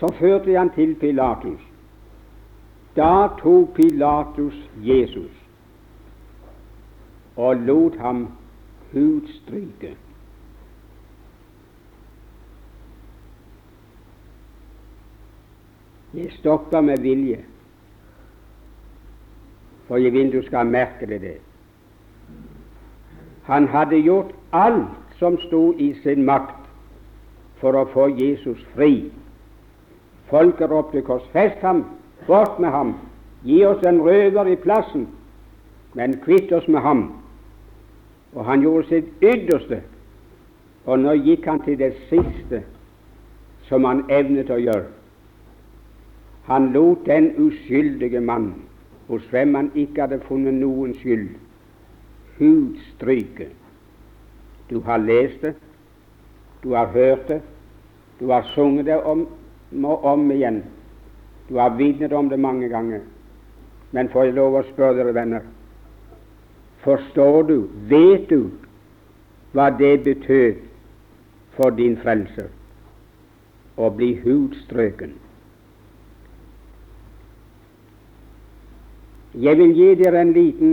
[0.00, 1.60] Så førte de han til Pilatus.
[2.96, 5.30] Da tok Pilatus Jesus
[7.36, 8.26] og lot ham
[8.92, 9.96] hudstryke.
[16.14, 17.44] Jeg stoppa med vilje,
[19.92, 21.34] for jeg vil du skal merke deg det.
[23.44, 26.62] Han hadde gjort alt som sto i sin makt
[27.60, 29.10] for å få Jesus fri.
[30.30, 31.84] Folket ropte 'korsfest ham',
[32.26, 32.94] 'bort med ham',
[33.44, 35.06] 'gi oss en røver i plassen',
[35.94, 37.12] men kvitt oss med ham.
[38.32, 39.82] Og han gjorde sitt ytterste,
[40.86, 42.64] og nå gikk han til det siste
[43.68, 44.88] som han evnet å gjøre.
[46.44, 48.54] Han lot den uskyldige mann,
[49.08, 51.28] hos hvem han ikke hadde funnet noen skyld,
[52.38, 53.48] hudstryke.
[54.70, 55.54] Du har lest det,
[56.62, 57.40] du har hørt det,
[58.20, 59.26] du har sunget det om
[59.84, 60.62] og om igjen.
[61.48, 63.00] Du har vitnet om det mange ganger.
[63.90, 65.48] Men får jeg lov å spørre dere venner
[66.82, 68.50] Forstår du, vet du,
[69.54, 70.62] hva det betød
[71.54, 72.48] for din frelser
[73.78, 75.12] å bli hudstrøken?
[79.34, 80.72] Jeg vil gi dere en liten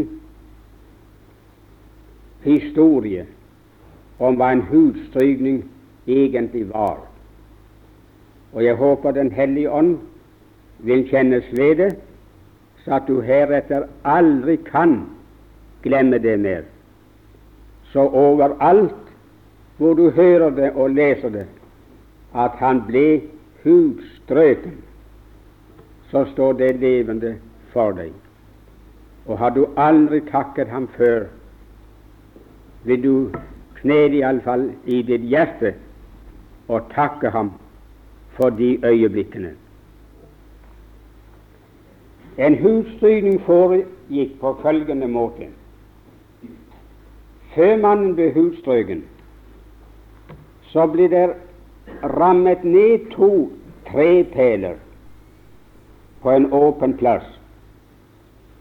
[2.43, 3.25] historie
[4.19, 5.61] om hva en hudstrykning
[6.07, 6.99] egentlig var.
[8.53, 9.97] Og jeg håper Den hellige ånd
[10.79, 11.95] vil kjennes ved det,
[12.83, 15.05] så at du heretter aldri kan
[15.83, 16.61] glemme det mer.
[17.91, 18.95] Så overalt
[19.77, 21.45] hvor du hører det og leser det,
[22.35, 23.21] at han ble
[23.63, 24.75] hudstrøken,
[26.11, 27.37] så står det levende
[27.71, 28.11] for deg.
[29.29, 31.27] Og har du aldri takket ham før,
[32.83, 33.13] vil du
[33.77, 35.75] knele iallfall i ditt hjerte
[36.67, 37.51] og takke ham
[38.37, 39.53] for de øyeblikkene.
[42.39, 45.49] En hudstrykning foregikk på følgende måte.
[47.53, 49.03] Før mannen ble hudstrøken,
[50.71, 51.25] så ble det
[52.17, 53.51] rammet ned to
[53.89, 54.77] trepæler
[56.21, 57.38] på en åpen plass.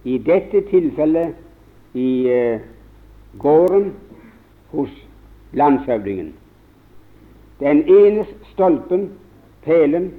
[0.04, 1.34] I dette tilfellet
[1.94, 2.60] i eh,
[3.38, 3.92] gården
[4.70, 4.90] hos
[5.52, 6.34] landshøvdingen.
[7.60, 9.10] Den ene stolpen,
[9.64, 10.12] pælen,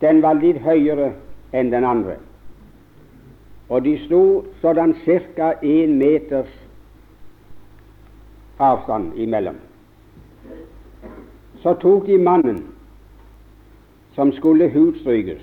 [0.00, 1.12] den var litt høyere
[1.54, 2.16] enn den andre.
[3.68, 5.52] Og de sto sådan ca.
[5.62, 6.50] én meters
[8.58, 9.56] avstand imellom.
[11.62, 12.64] Så tok de mannen
[14.14, 15.42] som skulle hudstrykes,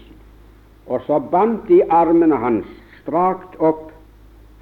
[0.85, 2.67] og så bandt de armene hans
[3.01, 3.91] strakt opp,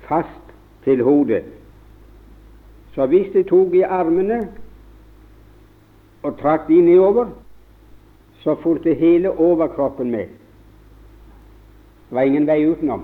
[0.08, 1.44] fast til hodet.
[2.96, 4.40] Så hvis de tok i armene
[6.24, 7.30] og trakk de nedover,
[8.44, 10.28] så fulgte hele overkroppen med.
[12.10, 13.04] Det var ingen vei utenom.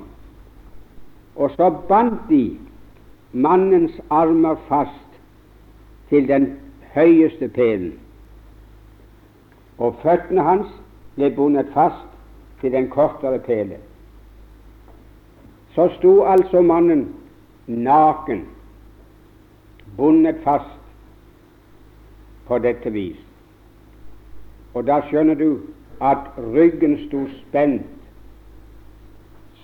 [1.35, 2.57] Og så bandt de
[3.31, 5.19] mannens armer fast
[6.09, 6.59] til den
[6.95, 7.93] høyeste pælen,
[9.77, 10.69] og føttene hans
[11.15, 12.07] ble bundet fast
[12.61, 13.77] til den kortere pæle.
[15.75, 17.15] Så sto altså mannen
[17.67, 18.45] naken,
[19.97, 20.79] bundet fast
[22.47, 23.19] på dette vis.
[24.73, 25.49] Og da skjønner du
[26.03, 27.83] at ryggen sto spent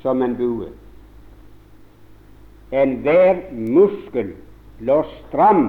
[0.01, 0.67] som en bue.
[2.71, 4.33] Enhver muskel
[4.79, 5.65] lå stram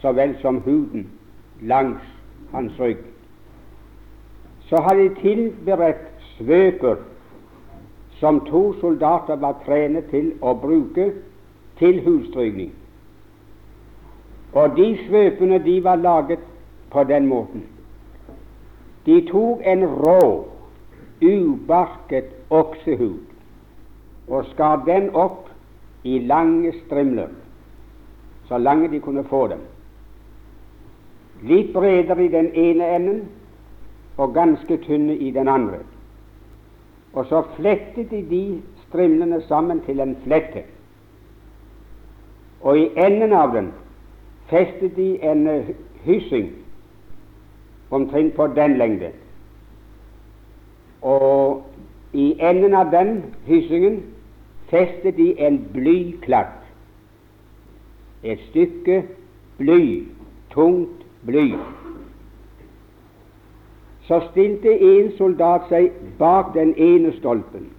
[0.00, 1.08] så vel som huden
[1.60, 2.04] langs
[2.52, 3.04] hans rygg.
[4.68, 6.96] Så har de tilberedt svøper
[8.20, 11.10] som to soldater var trenet til å bruke
[11.78, 12.72] til hudstrykning.
[14.56, 16.44] Og de svøpene de var laget
[16.90, 17.66] på den måten.
[19.06, 20.46] De tok en rå,
[21.22, 23.20] ubarket oksehud
[24.28, 25.48] og skar den opp
[26.04, 27.28] i lange strimler,
[28.48, 29.60] så lange de kunne få dem.
[31.46, 33.20] Litt bredere i den ene enden
[34.16, 35.78] og ganske tynne i den andre.
[37.16, 40.62] Og så flettet de de strimlene sammen til en flette.
[42.60, 43.70] Og i enden av den
[44.50, 45.70] festet de en eh,
[46.04, 46.50] hyssing
[47.90, 49.10] omtrent på den lengde.
[51.02, 51.64] Og
[52.12, 54.02] i enden av den hyssingen
[54.70, 56.60] festet de en blyklatt.
[58.22, 59.02] Et stykke
[59.58, 60.04] bly,
[60.52, 61.52] tungt bly.
[64.06, 67.70] Så stilte en soldat seg bak den ene stolpen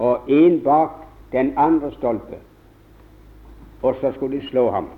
[0.00, 0.90] og en bak
[1.32, 2.40] den andre stolpe,
[3.82, 4.88] og så skulle de slå ham.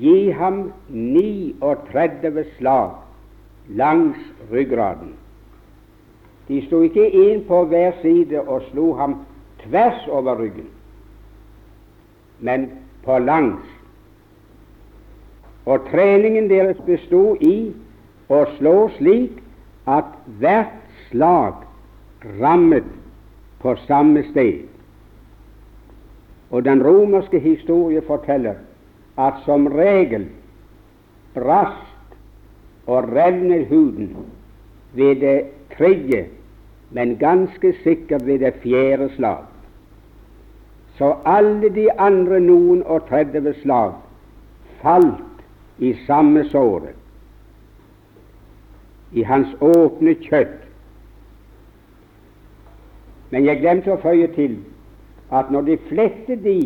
[0.00, 2.90] Gi ham 39 slag
[3.68, 4.18] langs
[4.52, 5.14] ryggraden.
[6.48, 9.16] De sto ikke én på hver side og slo ham
[9.62, 10.68] tvers over ryggen,
[12.40, 12.70] men
[13.04, 13.64] på langs.
[15.66, 17.72] Og treningen deres bestod i
[18.28, 19.40] å slå slik
[19.86, 20.76] at hvert
[21.10, 21.64] slag
[22.40, 22.86] rammet
[23.62, 24.64] på samme sted.
[26.50, 28.60] Og den romerske historie forteller
[29.18, 30.28] at som regel
[31.34, 32.16] brast
[32.86, 34.14] og revnet huden
[34.94, 35.38] ved det
[35.76, 36.26] tredje,
[36.90, 39.44] men ganske sikkert ved det fjerde slag.
[40.98, 43.96] Så alle de andre noen og tredve slag
[44.82, 46.94] falt i samme såre,
[49.14, 50.60] i hans åpne kjøtt.
[53.30, 54.58] Men jeg glemte å føye til
[55.34, 56.58] at når de flette de,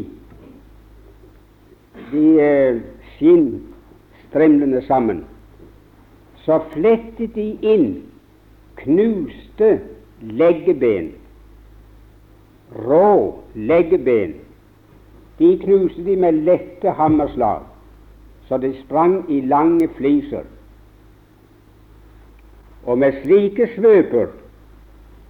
[2.12, 2.80] de eh,
[3.14, 5.22] skinnstrimlene sammen,
[6.44, 7.88] så flettet de inn
[8.80, 9.70] knuste
[10.20, 11.12] leggeben,
[12.88, 14.36] rå leggeben.
[15.38, 17.66] De knuste de med lette hammerslag,
[18.48, 20.46] så de sprang i lange fliser.
[22.84, 24.26] Og med slike svøper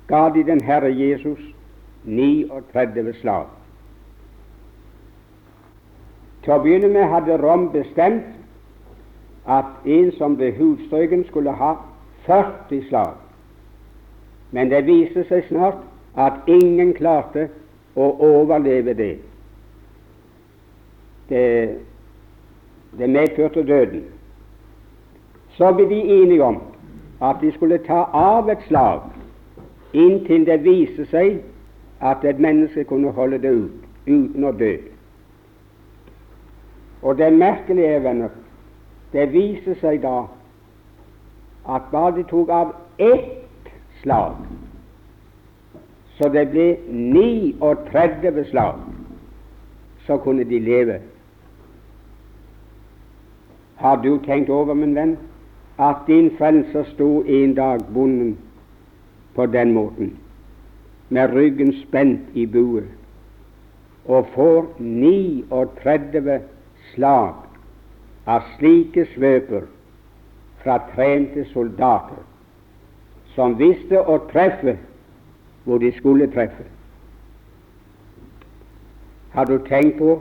[0.09, 1.41] ga de den Herre Jesus
[2.05, 3.47] 39 slag.
[6.45, 8.29] Til å begynne med hadde Rom bestemt
[9.49, 11.75] at en som ble hudstrøken, skulle ha
[12.27, 13.17] 40 slag.
[14.51, 15.81] Men det viste seg snart
[16.17, 17.49] at ingen klarte
[17.97, 19.15] å overleve det.
[21.29, 21.45] Det,
[22.99, 24.07] det medførte døden.
[25.57, 26.61] Så ble de enige om
[27.21, 29.01] at de skulle ta av et slag
[29.93, 31.41] inntil det viste seg
[32.01, 34.77] at et menneske kunne holde det ut uten å dø.
[37.03, 38.31] Og det merkelige, venner,
[39.13, 40.27] det viser seg da
[41.69, 43.69] at bare de tok av ett
[44.03, 44.39] slag,
[46.19, 46.69] så det ble
[47.61, 48.81] 39 slag,
[50.07, 51.01] så kunne de leve.
[53.79, 55.17] Har du tenkt over, min venn,
[55.79, 58.39] at din frelser sto en dag bonden
[59.35, 60.19] på den måten,
[61.09, 62.83] med ryggen spent i bue,
[64.05, 66.41] og får 39
[66.95, 67.35] slag
[68.27, 69.69] av slike svøper
[70.63, 72.25] fra trente soldater
[73.35, 74.75] som visste å treffe
[75.65, 76.65] hvor de skulle treffe.
[79.37, 80.17] Har du tenkt på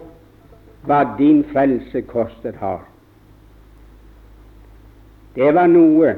[0.86, 2.84] hva din frelse kostet har?
[5.38, 6.16] Det var noe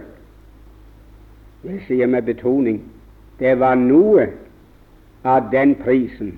[1.67, 2.80] jeg sier med betoning
[3.39, 4.28] det var noe
[5.24, 6.34] av den prisen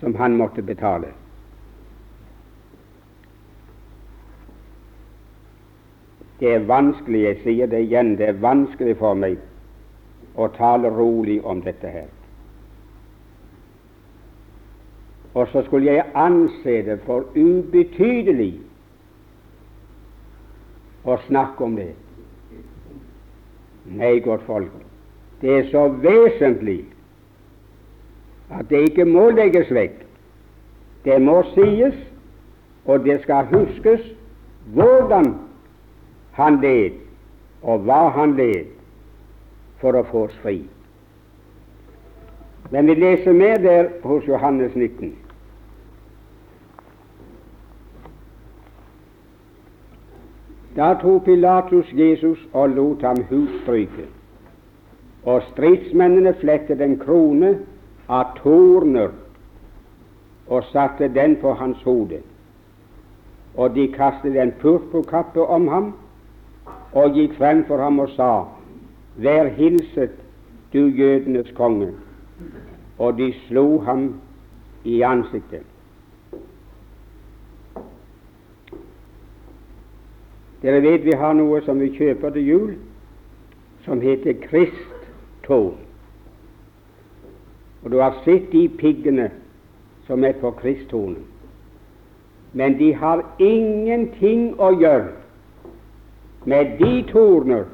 [0.00, 1.10] som han måtte betale.
[6.40, 9.36] Det er vanskelig, jeg sier det igjen, det er vanskelig for meg
[10.40, 12.08] å tale rolig om dette her.
[15.34, 18.54] Og så skulle jeg anse det for ubetydelig
[21.04, 21.92] å snakke om det.
[23.90, 24.72] Nei, godt folk,
[25.40, 26.82] det er så vesentlig
[28.50, 30.02] at det ikke må legges vekk.
[31.04, 31.96] Det må sies,
[32.84, 34.02] og det skal huskes
[34.74, 35.32] hvordan
[36.36, 36.98] han led,
[37.62, 38.68] og hva han led,
[39.80, 40.58] for å få oss fri.
[42.70, 45.14] Men vi leser mer der hos Johannes 19.
[50.80, 54.06] Da tok Pilatus Jesus og lot ham hudstryke,
[55.28, 57.50] og stridsmennene flettet en krone
[58.08, 59.10] av torner
[60.48, 62.22] og satte den på hans hode.
[63.60, 65.92] Og de kastet en purpurkappe om ham
[66.96, 68.30] og gikk frem for ham og sa,
[69.20, 70.16] Vær hilset,
[70.72, 71.92] du jødenes konge.
[72.98, 74.14] og de slo ham
[74.84, 75.69] i ansiktet.
[80.62, 82.72] Dere vet vi har noe som vi kjøper til jul,
[83.86, 85.78] som heter kristtårn.
[87.80, 89.30] Og du har sett de piggene
[90.06, 91.24] som er på kristtårnet.
[92.52, 95.12] Men de har ingenting å gjøre
[96.50, 97.64] med de torner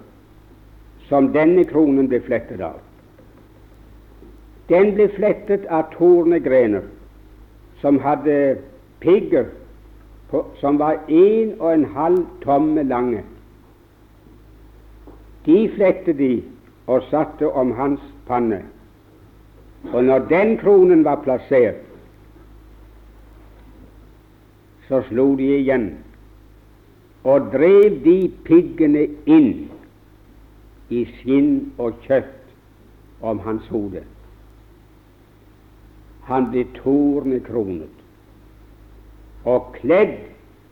[1.09, 2.79] som denne kronen ble flettet av.
[4.69, 6.87] Den ble flettet av tornegrener
[7.81, 8.59] som hadde
[9.01, 9.49] pigger
[10.31, 13.23] på, som var en og en halv tomme lange.
[15.47, 16.43] De flette de
[16.87, 18.63] og satte om hans panne.
[19.93, 21.83] Og når den kronen var plassert,
[24.89, 25.87] så slo de igjen
[27.27, 29.49] og drev de piggene inn
[30.95, 34.05] i skinn og kjøtt om hans hode.
[36.31, 37.96] Han ble tornekronet
[39.47, 40.17] og kledd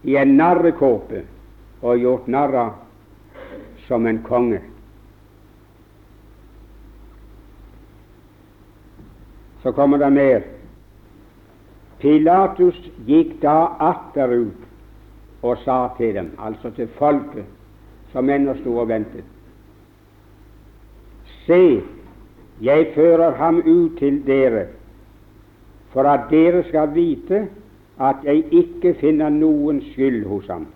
[0.04, 1.22] i en narrekåpe
[1.84, 2.72] og gjort narr av
[3.86, 4.60] som en konge.
[9.62, 10.42] Så kommer det mer.
[12.00, 12.76] Pilatus
[13.08, 14.64] gikk da atterut
[15.44, 17.46] og sa til dem, altså til folket
[18.12, 19.24] som ennå sto og ventet,
[21.44, 21.82] Se,
[22.64, 24.66] jeg fører ham ut til dere,
[25.92, 27.42] for at dere skal vite
[28.00, 30.66] at jeg ikke finner noen skyld hos ham.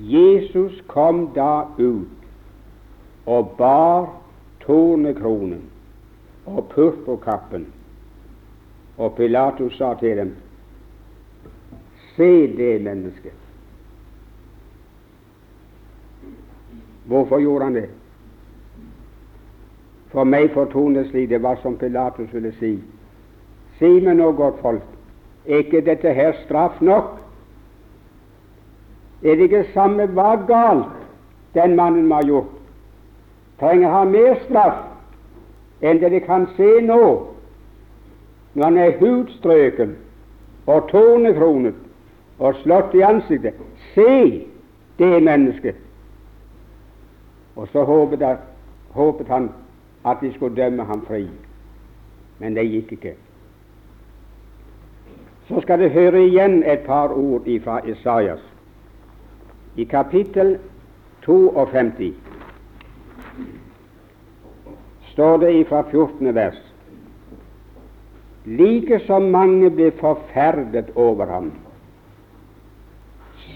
[0.00, 4.08] Jesus kom da ut og bar
[4.60, 5.62] tornekronen
[6.46, 7.66] og purpurkappen,
[8.98, 10.36] og Pilatus sa til dem,
[12.16, 13.32] Se det mennesket.
[17.04, 17.88] Hvorfor gjorde han det?
[20.10, 22.74] For meg fortones det var som Pilatus ville si.
[23.78, 24.84] Si meg nå, godt folk,
[25.58, 27.18] ikke dette her straff nok?
[29.22, 30.96] Er det ikke samme hva galt
[31.54, 32.56] den mannen må ha gjort?
[33.60, 34.86] Trenger han mer straff
[35.84, 37.02] enn det de kan se nå,
[38.54, 39.96] når han er hudstrøken
[40.66, 41.76] og tornekronet
[42.38, 43.56] og slått i ansiktet?
[43.94, 44.46] Se
[44.98, 45.76] det mennesket!
[47.56, 49.50] Og så håpet han
[50.04, 51.26] at de skulle dømme ham fri,
[52.38, 53.16] men det gikk ikke
[55.50, 58.42] så skal du høre igjen et par ord fra Isaias.
[59.76, 60.58] I kapittel
[61.26, 62.14] 52
[65.12, 66.34] står det fra 14.
[66.34, 66.60] vers
[68.46, 71.50] Like som mange ble forferdet over ham,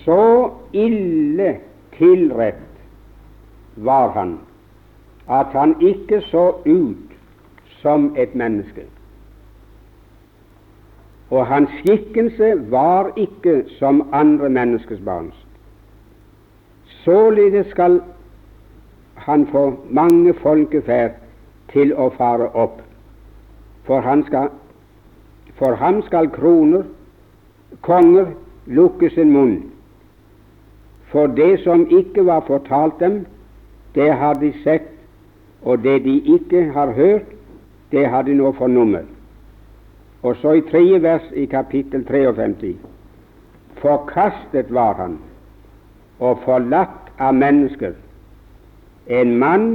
[0.04, 1.54] så ille
[1.96, 2.66] tilrett
[3.76, 4.34] var han
[5.30, 7.14] at han ikke så ut
[7.80, 8.84] som et menneske
[11.30, 15.34] og hans skikkelse var ikke som andre menneskers barns.
[17.04, 18.00] Således skal
[19.14, 21.10] han få mange folkeferd
[21.72, 22.80] til å fare opp,
[23.84, 24.48] for, han skal,
[25.58, 26.84] for ham skal kroner,
[27.80, 28.26] konger,
[28.66, 29.56] lukke sin munn.
[31.12, 33.24] For det som ikke var fortalt dem,
[33.94, 34.88] det har de sett,
[35.62, 37.28] og det de ikke har hørt,
[37.92, 39.13] det har de nå fornummet.
[40.24, 42.76] Og så i tredje vers i kapittel 53
[43.76, 45.18] Forkastet var han
[46.18, 47.92] og forlatt av mennesker,
[49.06, 49.66] en mann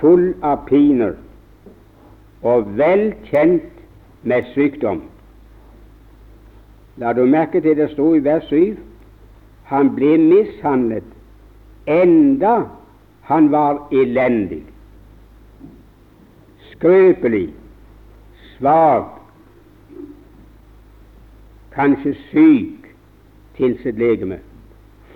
[0.00, 1.18] full av piner
[2.46, 3.82] og vel kjent
[4.22, 5.02] med sykdom.
[6.96, 8.78] La du merke til det sto i vers 7
[9.68, 11.06] han ble mishandlet
[11.90, 12.56] enda
[13.28, 14.64] han var elendig,
[16.72, 17.50] skrøpelig,
[18.56, 19.19] svak
[21.80, 22.88] kanskje syk
[23.56, 24.36] til sitt legeme,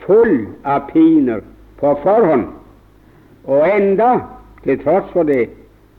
[0.05, 1.43] full av piner
[1.81, 2.47] på forhånd,
[3.45, 4.13] og enda,
[4.65, 5.51] til tross for det,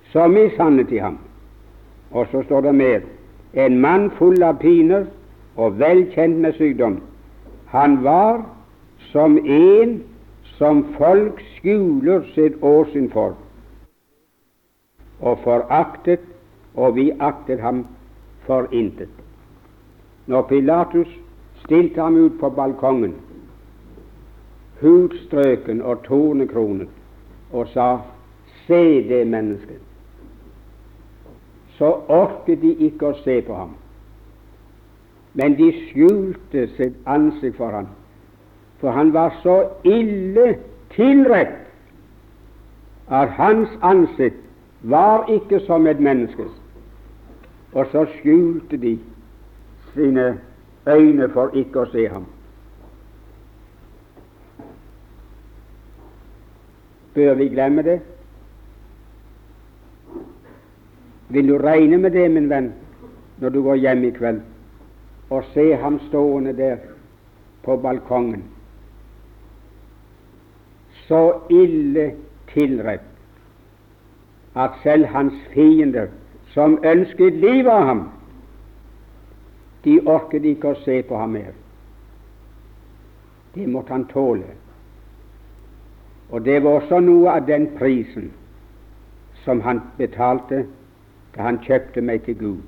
[0.10, 1.20] så mishandlet de ham.
[2.12, 3.04] Og så står det mer.
[3.54, 5.06] En mann full av piner
[5.56, 6.98] og vel kjent med sykdom.
[7.70, 8.42] Han var
[9.12, 10.00] som en
[10.58, 13.36] som folk skjuler sitt åsyn for,
[15.20, 16.26] og foraktet,
[16.74, 17.86] og vi aktet ham
[18.48, 19.25] for intet
[20.28, 21.08] når Pilatus
[21.64, 23.16] stilte ham ut på balkongen,
[24.82, 26.90] hudstrøken og tornekronet,
[27.52, 27.98] og sa
[28.66, 29.82] Se det mennesket,
[31.78, 33.76] så orket de ikke å se på ham.
[35.38, 37.92] Men de skjulte sitt ansikt for ham,
[38.82, 40.56] for han var så ille
[40.96, 41.62] tilrett
[43.14, 44.42] at hans ansikt
[44.82, 46.50] var ikke som et menneskes,
[47.74, 48.98] og så skjulte de
[49.96, 50.38] sine
[50.88, 52.26] øyne for ikke å se ham.
[57.16, 58.00] Bør vi glemme det?
[61.30, 62.74] Vil du regne med det, min venn,
[63.42, 64.42] når du går hjem i kveld,
[65.30, 66.78] og se ham stående der
[67.64, 68.44] på balkongen,
[71.08, 72.12] så ille
[72.54, 73.08] tilrett
[74.56, 76.08] at selv hans fiender,
[76.54, 78.04] som ønsket livet av ham,
[79.86, 81.54] de orket ikke å se på ham mer.
[83.56, 84.50] Det måtte han tåle.
[86.34, 88.32] Og det var også noe av den prisen
[89.44, 90.66] som han betalte
[91.36, 92.64] da han kjøpte meg til Gud.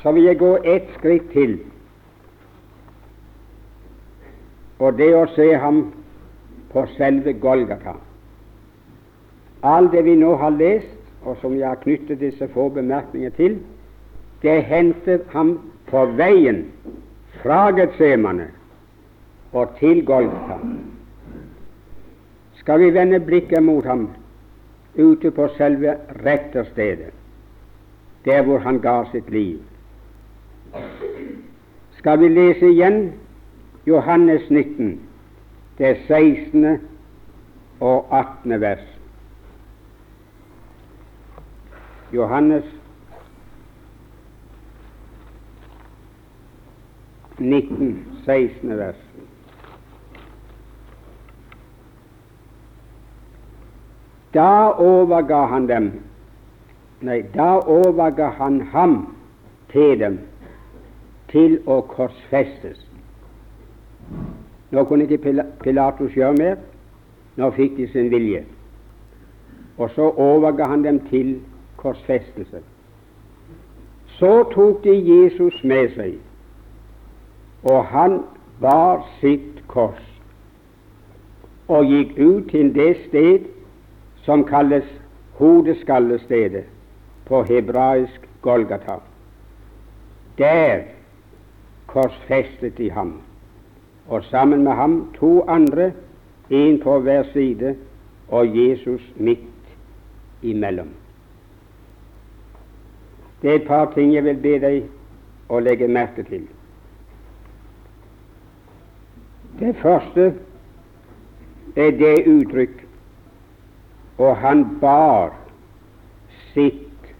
[0.00, 1.58] Så vil jeg gå ett skritt til,
[4.80, 5.82] og det å se ham
[6.72, 7.94] på selve Golgata.
[9.62, 13.58] Alt det vi nå har lest, og som jeg har knyttet disse få bemerkninger til,
[14.42, 15.58] det hentet ham
[15.90, 16.64] på veien
[17.42, 18.48] fra Getsemane
[19.52, 20.56] og til Golgata.
[22.60, 24.08] Skal vi vende blikket mot ham
[24.98, 27.12] ute på selve retterstedet,
[28.24, 29.58] der hvor han ga sitt liv,
[31.98, 33.12] skal vi lese igjen
[33.86, 35.00] Johannes 19,
[35.80, 36.78] det 16.
[37.80, 38.60] og 18.
[38.60, 38.98] vers.
[42.12, 42.64] Johannes
[47.38, 48.78] 19, 16.
[48.78, 48.96] vers.
[54.34, 55.92] Da overga han dem
[57.00, 59.16] Nei, da overga han ham
[59.72, 60.18] til dem
[61.32, 62.82] til å korsfestes.
[64.70, 66.56] Nå kunne ikke Pilatus gjøre mer.
[67.36, 68.44] Nå fikk de sin vilje.
[69.78, 71.40] Og så overga han dem til
[71.76, 72.60] korsfestelse.
[74.20, 76.18] Så tok de Jesus med seg,
[77.64, 78.18] og han
[78.60, 80.02] bar sitt kors
[81.70, 83.46] og gikk ut til det sted
[84.26, 84.86] som kalles
[85.38, 86.64] hodeskallestedet
[87.28, 88.98] på hebraisk Golgata.
[90.38, 90.82] Der
[91.86, 93.20] korsfestet de ham,
[94.08, 95.92] og sammen med ham to andre,
[96.50, 97.76] en på hver side
[98.28, 99.38] og Jesus midt
[100.42, 100.88] imellom.
[103.42, 104.82] Det er et par ting jeg vil be deg
[105.48, 106.44] å legge merke til.
[109.60, 110.34] Det første
[111.76, 112.84] er det uttrykk
[114.20, 115.32] og han bar
[116.52, 117.12] sitt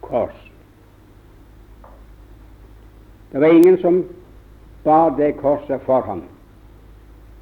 [0.00, 0.34] kors.
[3.32, 4.02] Det var ingen som
[4.88, 6.22] bar det korset for ham,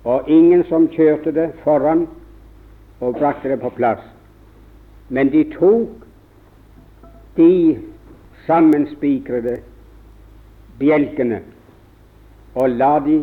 [0.04, 2.08] og ingen som kjørte det foran
[3.00, 4.02] og brakte det på plass.
[5.08, 6.02] Men de tok
[7.36, 7.78] de
[8.46, 9.60] sammenspikrede
[10.80, 11.40] bjelkene
[12.56, 13.20] og la de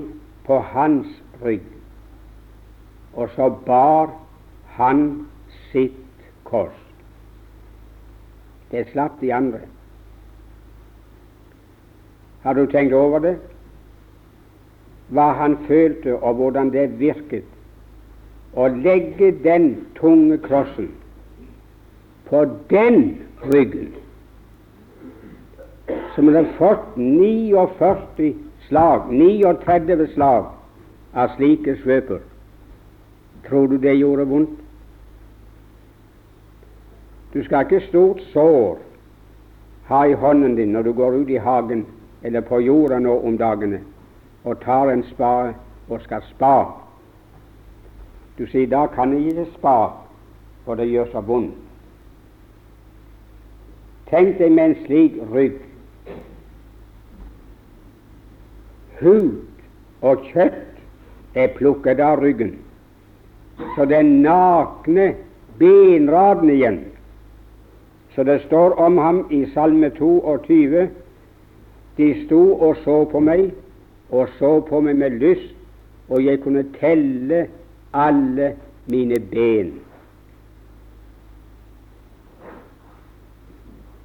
[0.47, 1.07] på hans
[1.43, 1.65] rygg,
[3.13, 4.13] og så bar
[4.77, 5.05] han
[5.71, 6.79] sitt kors.
[8.71, 9.65] Det slapp de andre.
[12.43, 13.37] Har du tenkt over det?
[15.09, 17.49] Hva han følte, og hvordan det virket
[18.53, 20.91] å legge den tunge krossen
[22.29, 22.99] på den
[23.49, 23.91] ryggen,
[26.15, 28.33] som hadde fått 49
[28.67, 30.51] slag, 39 slag
[31.13, 32.21] av slike svøper.
[33.47, 34.59] Tror du det gjorde vondt?
[37.33, 38.77] Du skal ikke stort sår
[39.89, 41.85] ha i hånden din når du går ut i hagen
[42.23, 43.81] eller på jorda nå om dagene
[44.43, 45.53] og tar en spade
[45.89, 46.55] og skal spa.
[48.37, 49.77] Du sier da kan jeg ikke spa,
[50.65, 51.55] for det gjør så vondt.
[54.09, 55.57] Tenk deg med en slik rygg.
[59.01, 59.41] Hud
[60.01, 62.57] og kjøtt er plukket av ryggen,
[63.75, 65.13] så den nakne
[65.57, 66.83] benraden igjen
[68.15, 70.89] så det står om ham i Salme 22
[71.97, 73.51] De sto og så på meg,
[74.13, 75.55] og så på meg med lyst,
[76.09, 77.47] og jeg kunne telle
[77.97, 78.51] alle
[78.91, 79.71] mine ben.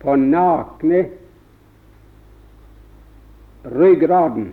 [0.01, 1.03] På nakne
[3.69, 4.53] ryggraden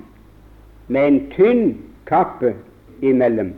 [0.87, 1.67] med en tynn
[2.09, 2.55] kappe
[3.01, 3.53] imellom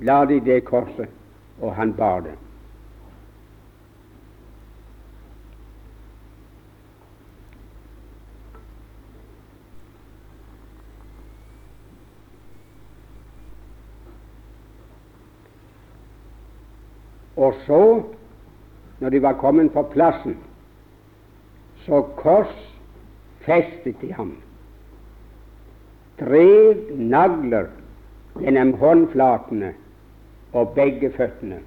[0.00, 1.10] la de det korset,
[1.60, 2.36] og han bar det.
[17.40, 18.02] Og så,
[19.00, 20.36] når de var kommet på plassen,
[21.86, 24.34] så korsfestet de ham.
[26.20, 27.70] Tre nagler
[28.40, 29.72] gjennom håndflatene
[30.52, 31.62] og begge føttene,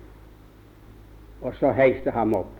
[1.41, 2.53] og så heiste ham opp.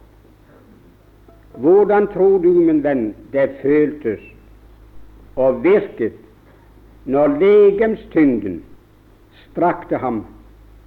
[1.61, 4.21] Hvordan tror du, min venn, det føltes
[5.37, 6.17] og virket
[7.05, 8.63] når legemstyngden
[9.45, 10.23] strakte ham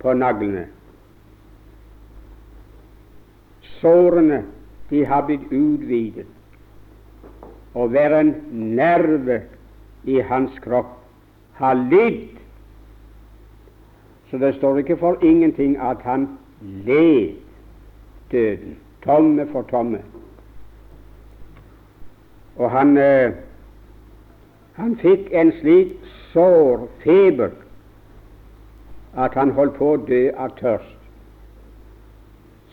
[0.02, 0.66] på naglene?
[3.86, 4.42] Sårene
[4.90, 6.26] de har blitt utvidet,
[7.74, 9.42] og hver en nerve
[10.04, 10.96] i hans kropp
[11.60, 12.32] har lidd.
[14.30, 16.26] Så det står ikke for ingenting at han
[16.60, 17.36] led
[18.32, 18.74] døden,
[19.04, 20.02] tomme for tomme.
[22.56, 23.32] Og han, eh,
[24.74, 25.94] han fikk en slik
[26.32, 27.54] sår feber
[29.14, 30.95] at han holdt på å dø av tørst.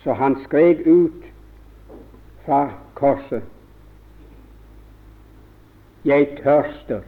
[0.04, 1.24] Så han skrek ut
[2.44, 3.42] fra korset
[6.04, 7.00] Jeg tørster.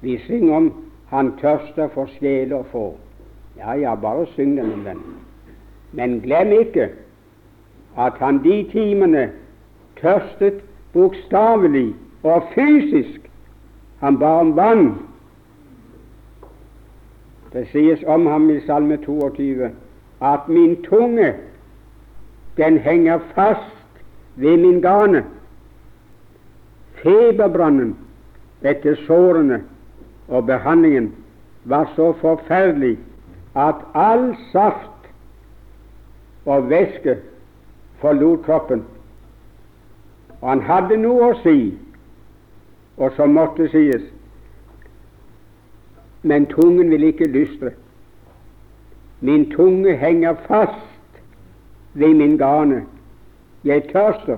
[0.00, 0.74] Vi synger om
[1.10, 2.96] 'Han tørster for sjel å få'.
[3.56, 5.00] Ja, ja, bare syng den, min venn.
[5.92, 6.88] Men glem ikke
[7.98, 9.32] at han de timene
[10.00, 10.62] tørstet
[10.92, 13.20] bokstavelig og fysisk.
[14.00, 14.98] Han ba om vann.
[17.52, 19.70] Det sies om ham i Salme 22
[20.22, 21.34] at min tunge,
[22.56, 24.02] den henger fast
[24.36, 25.24] ved min gane.
[27.02, 27.96] Feberbrannen
[28.62, 29.62] etter sårene
[30.28, 31.14] og behandlingen
[31.64, 32.98] var så forferdelig
[33.54, 35.10] at all saft
[36.44, 37.16] og væske
[37.98, 38.84] forlot kroppen.
[40.40, 41.74] Og han hadde noe å si,
[42.96, 44.02] og som måtte sies,
[46.22, 47.74] men tungen vil ikke lystre.
[49.22, 51.20] Min tunge henger fast
[51.94, 52.86] ved min gane.
[53.64, 54.36] Jeg tørster.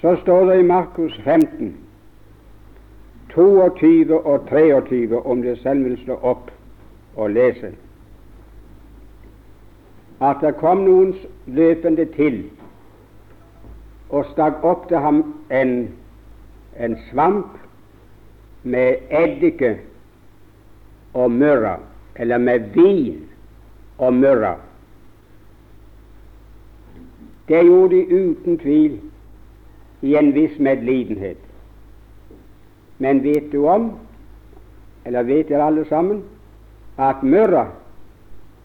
[0.00, 1.76] Så står det i Markus 15,
[3.34, 6.50] 22 og 23, om det selv vil slå opp
[7.16, 7.72] og lese,
[10.20, 11.14] at det kom noen
[11.46, 12.44] løpende til
[14.10, 15.74] og stakk opp til ham en,
[16.78, 17.67] en svamp
[18.62, 19.78] med eddike
[21.14, 21.76] og murra,
[22.16, 23.28] eller med vin
[23.98, 24.54] og murra.
[27.48, 29.00] Det gjorde de uten tvil
[30.02, 31.38] i en viss medlidenhet.
[32.98, 33.92] Men vet du om,
[35.06, 36.22] eller vet dere alle sammen,
[36.98, 37.66] at murra,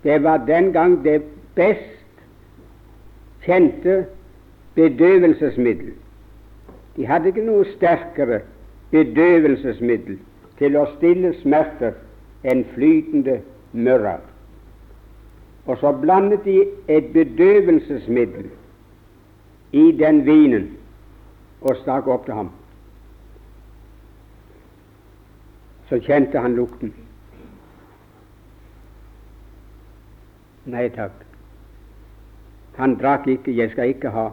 [0.04, 1.22] det var den gang det
[1.56, 1.94] best
[3.46, 4.06] kjente
[4.76, 5.94] bedøvelsesmiddel.
[6.96, 8.42] De hadde ikke noe sterkere
[8.94, 10.20] bedøvelsesmiddel
[10.60, 11.98] til å stille smerter
[12.48, 13.40] enn flytende
[13.74, 14.20] myrra.
[15.66, 16.60] Og så blandet de
[16.92, 18.50] et bedøvelsesmiddel
[19.74, 20.68] i den vinen
[21.62, 22.52] og stakk opp til ham.
[25.90, 26.94] Så kjente han lukten.
[30.66, 31.16] Nei takk.
[32.78, 33.56] Han drakk ikke.
[33.56, 34.30] Jeg skal ikke ha.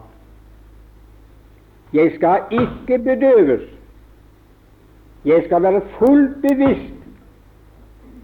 [1.93, 3.67] Jeg skal ikke bedøves.
[5.25, 6.97] Jeg skal være fullt bevisst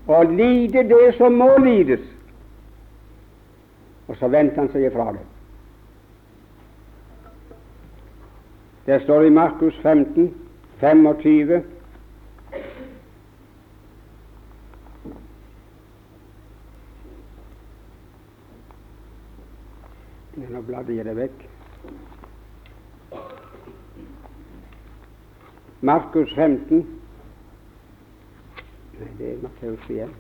[0.08, 2.06] og lide det som må lides.
[4.08, 5.26] Og så vendte han seg ifra det.
[8.88, 10.32] Det står i Markus 15,
[10.80, 11.64] 25.
[20.38, 21.47] Nå bladde jeg det vekk.
[25.82, 26.86] Markus 15
[29.00, 30.14] Nei, det er Matteus igjen.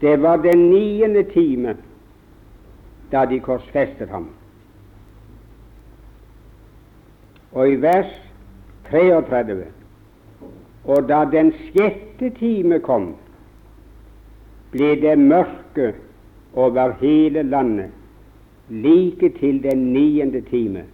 [0.00, 1.76] Det var den niende time
[3.12, 4.28] da de korsfestet ham.
[7.52, 8.10] Og i vers
[8.90, 9.81] 33
[10.84, 13.12] Og da den sjette time kom,
[14.72, 15.92] ble det mørke
[16.54, 17.90] over hele landet
[18.68, 20.84] like til den niende time.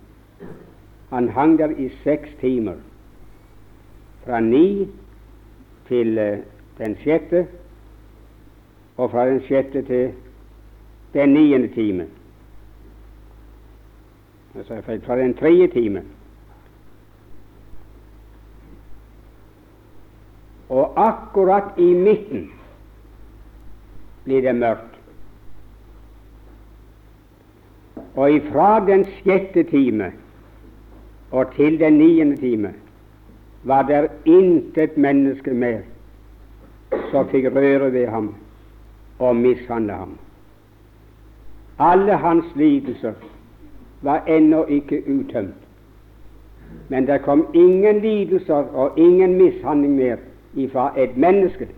[1.11, 2.75] Han hang der i seks timer,
[4.25, 4.89] fra ni
[5.89, 6.39] til uh,
[6.79, 7.47] den sjette,
[8.97, 10.13] og fra den sjette til
[11.15, 12.07] den niende time.
[14.57, 16.03] Altså fra den tredje time.
[20.69, 22.51] Og akkurat i midten
[24.25, 24.99] blir det mørkt.
[28.15, 30.13] Og ifra den sjette time
[31.31, 32.75] og til den niende time
[33.65, 35.81] var det intet menneske mer
[37.11, 38.35] som fikk røre ved ham
[39.19, 40.19] og mishandle ham.
[41.79, 43.15] Alle hans lidelser
[44.03, 45.55] var ennå ikke uttømt.
[46.89, 50.17] Men det kom ingen lidelser og ingen mishandling mer
[50.55, 51.69] ifra et menneske.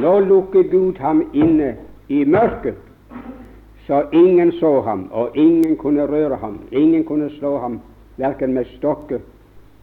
[0.00, 1.76] Nå lukket Gud ham inne
[2.08, 2.76] i mørket,
[3.86, 6.60] så ingen så ham, og ingen kunne røre ham.
[6.72, 7.80] Ingen kunne slå ham,
[8.16, 9.18] verken med stokker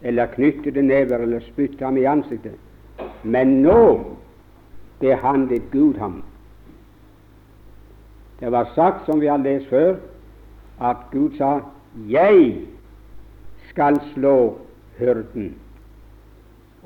[0.02, 2.54] eller knyttede never eller spytte ham i ansiktet.
[3.22, 4.00] Men nå
[5.00, 6.22] behandlet Gud ham.
[8.40, 9.96] Det var sagt, som vi har lest før,
[10.80, 11.60] at Gud sa
[12.08, 12.56] 'Jeg
[13.68, 14.58] skal slå
[14.98, 15.54] hyrden',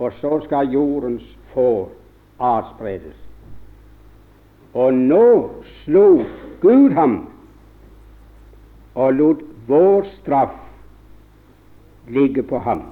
[0.02, 1.22] og så skal jordens
[1.54, 1.90] får
[2.40, 3.18] adspredes.
[4.74, 5.50] Og nå
[5.82, 6.24] slo
[6.60, 7.16] Gud ham
[8.94, 10.56] og lot vår straff
[12.08, 12.82] ligge på ham.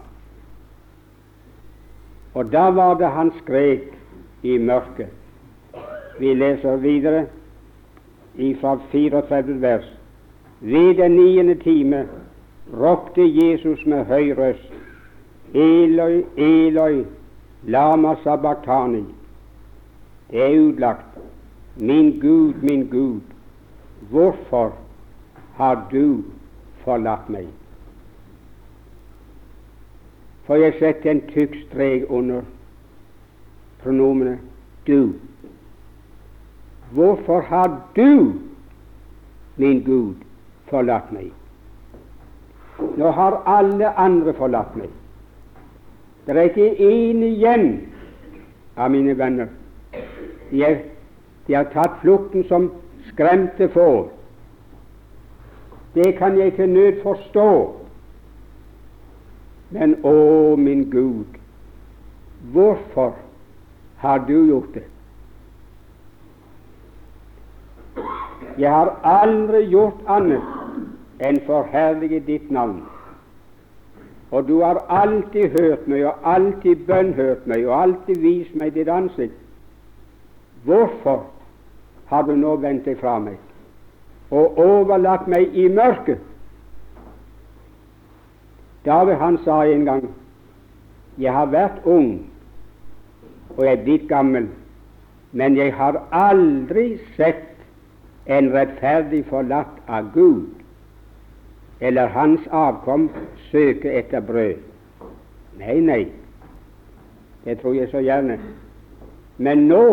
[2.34, 3.90] Og da var det han skrek
[4.42, 5.08] i mørket.
[6.20, 7.26] Vi leser videre
[8.60, 9.88] fra 34 vers.
[10.60, 12.08] Ved den niende time
[12.72, 14.72] ropte Jesus med høy røst,
[15.54, 17.04] Eloi, Eloi,
[17.66, 19.04] lama sabachthani.
[20.30, 21.06] Det er utlagt.
[21.76, 23.20] Min Gud, min Gud,
[24.10, 24.72] hvorfor
[25.56, 26.22] har du
[26.84, 27.46] forlatt meg?
[30.46, 32.42] For jeg setter en tykk strek under
[33.82, 34.38] pronomenet
[34.86, 35.14] du.
[36.92, 38.34] Hvorfor har du,
[39.56, 40.14] min Gud,
[40.70, 41.30] forlatt meg?
[42.96, 44.99] Nå har alle andre forlatt meg.
[46.30, 47.64] Det er ikke én igjen
[48.76, 49.48] av mine venner.
[50.50, 50.76] De, er,
[51.48, 52.68] de har tatt flukten som
[53.08, 54.12] skremte får.
[55.94, 57.48] Det kan jeg til nød forstå.
[59.74, 60.14] Men å,
[60.54, 61.34] min Gud,
[62.54, 63.16] hvorfor
[63.98, 64.86] har du gjort det?
[68.58, 72.84] Jeg har aldri gjort annet enn forherlige ditt navn.
[74.30, 78.88] Og du har alltid hørt meg, og alltid bønnhørt meg, og alltid vist meg ditt
[78.88, 79.34] ansikt.
[80.64, 81.26] Hvorfor
[82.06, 83.38] har du nå vendt deg fra meg
[84.30, 86.20] og overlatt meg i mørket?
[88.84, 90.04] David han sa en gang
[91.20, 92.12] jeg har vært ung
[93.56, 94.46] og jeg er blitt gammel,
[95.32, 97.48] men jeg har aldri sett
[98.30, 100.59] en rettferdig forlatt av Gud
[101.80, 103.08] eller hans avkom
[103.50, 104.54] søke etter brød.
[105.60, 106.04] Nei, nei,
[107.44, 108.38] det tror jeg så gjerne.
[109.38, 109.84] Men nå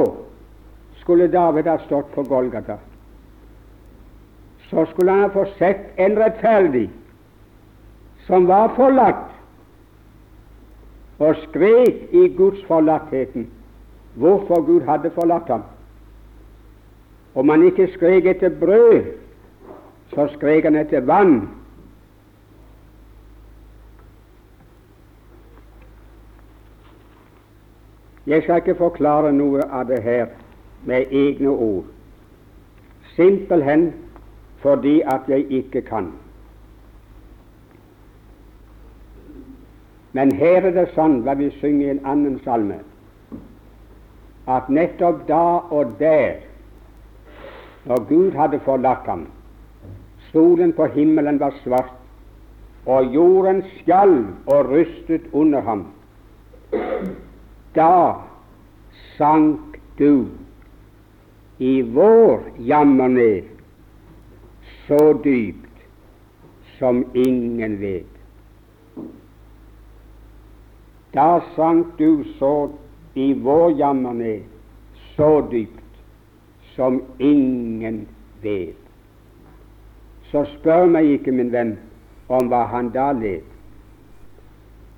[0.99, 2.77] skulle David ha stått på Golgata.
[4.69, 6.89] Så skulle han ha fått sett en rettferdig
[8.27, 9.29] som var forlatt,
[11.17, 13.47] og skrek i Guds forlattheten
[14.19, 15.63] hvorfor Gud hadde forlatt ham.
[17.37, 19.13] Om han ikke skrek etter brød,
[20.13, 21.47] så skrek han etter vann.
[28.27, 30.25] Jeg skal ikke forklare noe av det her
[30.85, 31.85] med egne ord,
[33.15, 33.93] simpelthen
[34.59, 36.09] fordi at jeg ikke kan.
[40.11, 42.81] Men her er det sånn hva vi synger i en annen salme,
[44.47, 46.41] at nettopp da og der,
[47.87, 49.27] når Gud hadde forlatt ham,
[50.33, 51.95] solen på himmelen var svart,
[52.87, 55.87] og jorden skjalv og rystet under ham,
[57.77, 58.25] da
[59.17, 60.25] sank du
[61.57, 63.43] i vår jammer ned
[64.87, 65.85] så dypt
[66.79, 68.13] som ingen vet.
[71.13, 72.69] Da sank du så
[73.13, 74.41] i vår jammer ned
[75.15, 76.01] så dypt
[76.75, 78.05] som ingen
[78.41, 78.81] vet.
[80.31, 81.77] Så spør meg ikke, min venn,
[82.29, 83.45] om hva han da led.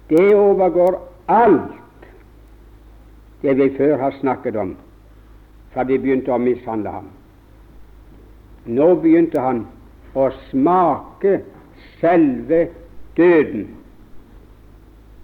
[0.09, 0.97] Det overgår
[1.29, 1.75] alt
[3.41, 4.75] det vi før har snakket om,
[5.73, 7.09] fra de begynte å mishandle ham.
[8.65, 9.65] Nå begynte han
[10.17, 11.39] å smake
[12.01, 12.67] selve
[13.17, 13.67] døden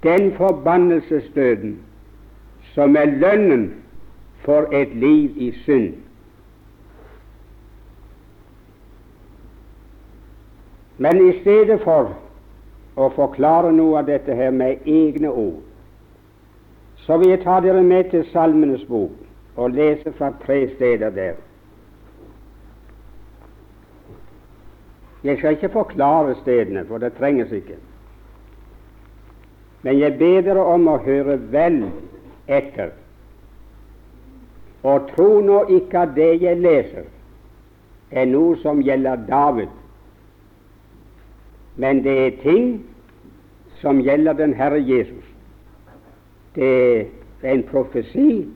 [0.05, 1.79] den forbannelsesdøden
[2.73, 3.69] som er lønnen
[4.45, 5.93] for et liv i synd.
[10.97, 12.13] Men i stedet for
[12.95, 15.63] å forklare noe av dette her med egne ord,
[17.05, 19.11] så vil jeg ta dere med til Salmenes bok,
[19.55, 21.33] og lese fra tre steder der.
[25.23, 27.77] Jeg skal ikke forklare stedene, for det trenges ikke.
[29.81, 31.83] Men jeg ber dere om å høre vel
[32.47, 32.91] etter.
[34.85, 37.05] Og tro nå ikke at det jeg leser,
[38.11, 39.69] er noe som gjelder David,
[41.75, 42.67] men det er ting
[43.81, 45.24] som gjelder den Herre Jesus.
[46.55, 47.07] Det
[47.43, 48.47] er en profesi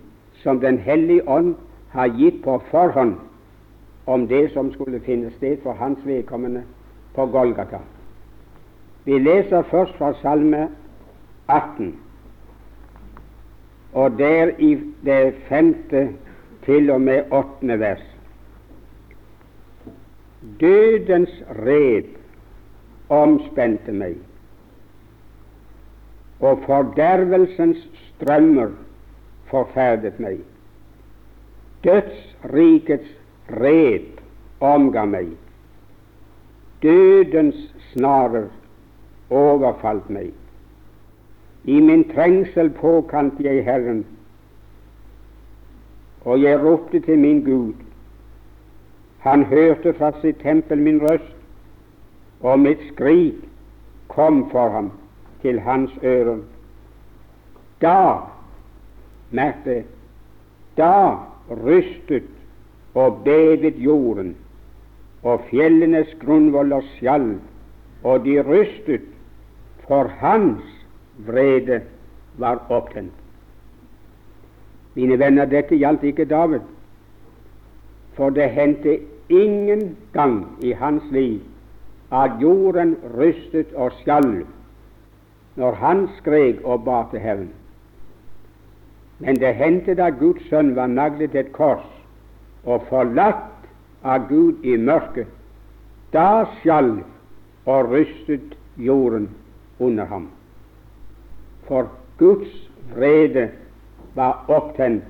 [0.43, 1.55] som Den hellige ånd
[1.91, 3.15] har gitt på forhånd
[4.05, 6.63] om det som skulle finne sted for hans vedkommende
[7.15, 7.77] på Golgata.
[9.05, 10.69] Vi leser først fra Salme
[11.47, 11.95] 18.
[13.93, 16.09] Og der i det femte
[16.65, 18.05] til og med åttende vers.
[20.59, 22.03] Dødens red
[23.09, 24.15] omspente meg,
[26.39, 27.77] og fordervelsens
[28.07, 28.69] strømmer
[29.49, 30.39] forferdet meg.
[31.83, 33.09] Dødsrikets
[33.49, 34.19] red
[34.59, 35.33] omga meg.
[36.83, 37.59] Dødens
[37.91, 38.47] snarer
[39.29, 40.31] overfalt meg.
[41.63, 44.05] I min trengsel påkalte jeg Herren,
[46.25, 47.73] og jeg ropte til min Gud.
[49.19, 51.35] Han hørte fra sitt tempel min røst,
[52.39, 53.43] og mitt skrik
[54.07, 54.91] kom for ham
[55.41, 56.37] til hans ører.
[57.81, 58.17] Da,
[59.31, 59.83] merk det,
[60.77, 61.15] da
[61.49, 62.27] rystet
[62.93, 64.35] og bevet jorden,
[65.23, 67.39] og fjellenes grunnvoller skjalv,
[68.03, 69.01] og de rystet,
[69.87, 70.63] for hans
[71.27, 71.81] vrede
[72.37, 73.13] var opptent.
[74.95, 76.61] Mine venner, dette gjaldt ikke David,
[78.13, 81.39] for det hendte ingen gang i hans liv
[82.11, 84.45] at jorden rystet og skalv
[85.59, 87.49] når han skrek og ba til hevn.
[89.19, 91.85] Men det hendte da Guds sønn var naglet et kors
[92.63, 93.67] og forlatt
[94.03, 95.27] av Gud i mørket.
[96.15, 97.03] Da sjalv
[97.67, 99.27] og rystet jorden
[99.79, 100.29] under ham
[101.69, 103.49] for Guds vrede
[104.15, 105.03] var opptent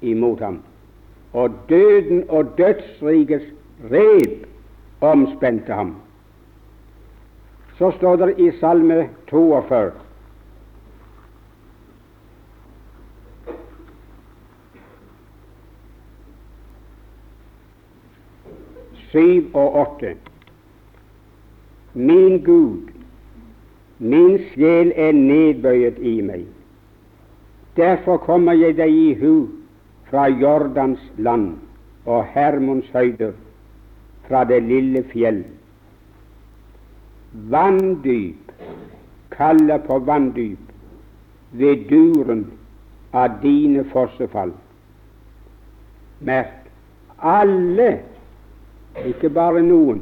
[0.00, 0.62] imot ham,
[1.32, 3.46] og døden og dødsrikets
[3.92, 4.46] rep
[5.00, 5.94] omspente ham.
[7.80, 9.90] Så står det i Salme 42
[19.10, 20.14] syv og åtte.
[21.94, 22.90] Min Gud,
[23.98, 26.44] Min sjel er nedbøyet i meg.
[27.76, 29.32] Derfor kommer jeg deg i hu
[30.10, 31.54] fra Jordans land
[32.04, 33.32] og Hermons høyder,
[34.28, 35.42] fra det lille fjell.
[37.32, 38.52] Vanndyp
[39.30, 40.72] kaller på vanndyp
[41.52, 42.46] ved duren
[43.12, 44.52] av dine fossefall.
[46.20, 46.60] Merk
[47.18, 48.00] alle,
[49.06, 50.00] ikke bare noen,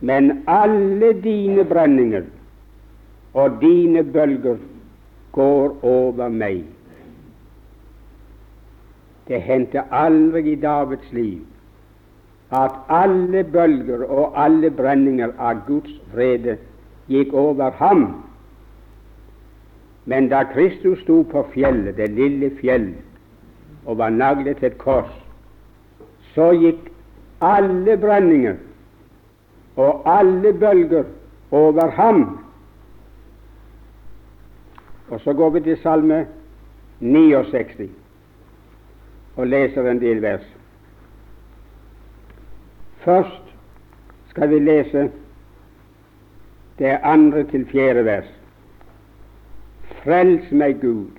[0.00, 2.26] men alle dine brenninger
[3.34, 4.58] og dine bølger
[5.32, 6.64] går over meg.
[9.28, 11.44] Det hendte aldri i Davids liv
[12.50, 16.56] at alle bølger og alle brenninger av Guds vrede
[17.08, 18.06] gikk over ham.
[20.08, 23.04] Men da Kristus sto på fjellet, det lille fjellet,
[23.84, 25.12] og var naglet til et kors,
[26.34, 26.88] så gikk
[27.44, 28.56] alle brenninger
[29.76, 31.04] og alle bølger
[31.52, 32.38] over ham
[35.10, 36.26] og så går vi til Salme
[37.00, 37.90] 69
[39.36, 40.44] og leser en del vers.
[43.04, 43.54] Først
[44.28, 45.10] skal vi lese
[46.78, 48.28] det andre til fjerde vers.
[50.02, 51.10] Frels meg, Gud,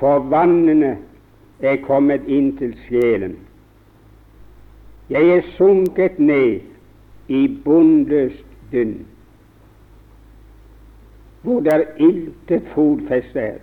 [0.00, 0.96] for vannene
[1.60, 3.38] er kommet inn til sjelen.
[5.10, 6.60] Jeg er sunket ned
[7.28, 9.00] i bunnløst dynn
[11.42, 13.58] hvor der intet fotfeste er.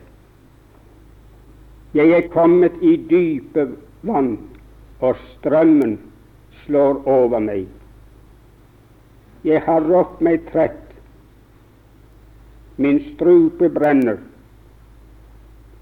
[1.93, 3.69] Jeg er kommet i dype
[4.01, 4.39] vann,
[4.99, 5.99] og strømmen
[6.67, 7.65] slår over meg.
[9.47, 10.83] Jeg har rått meg trett,
[12.77, 14.19] min strupe brenner,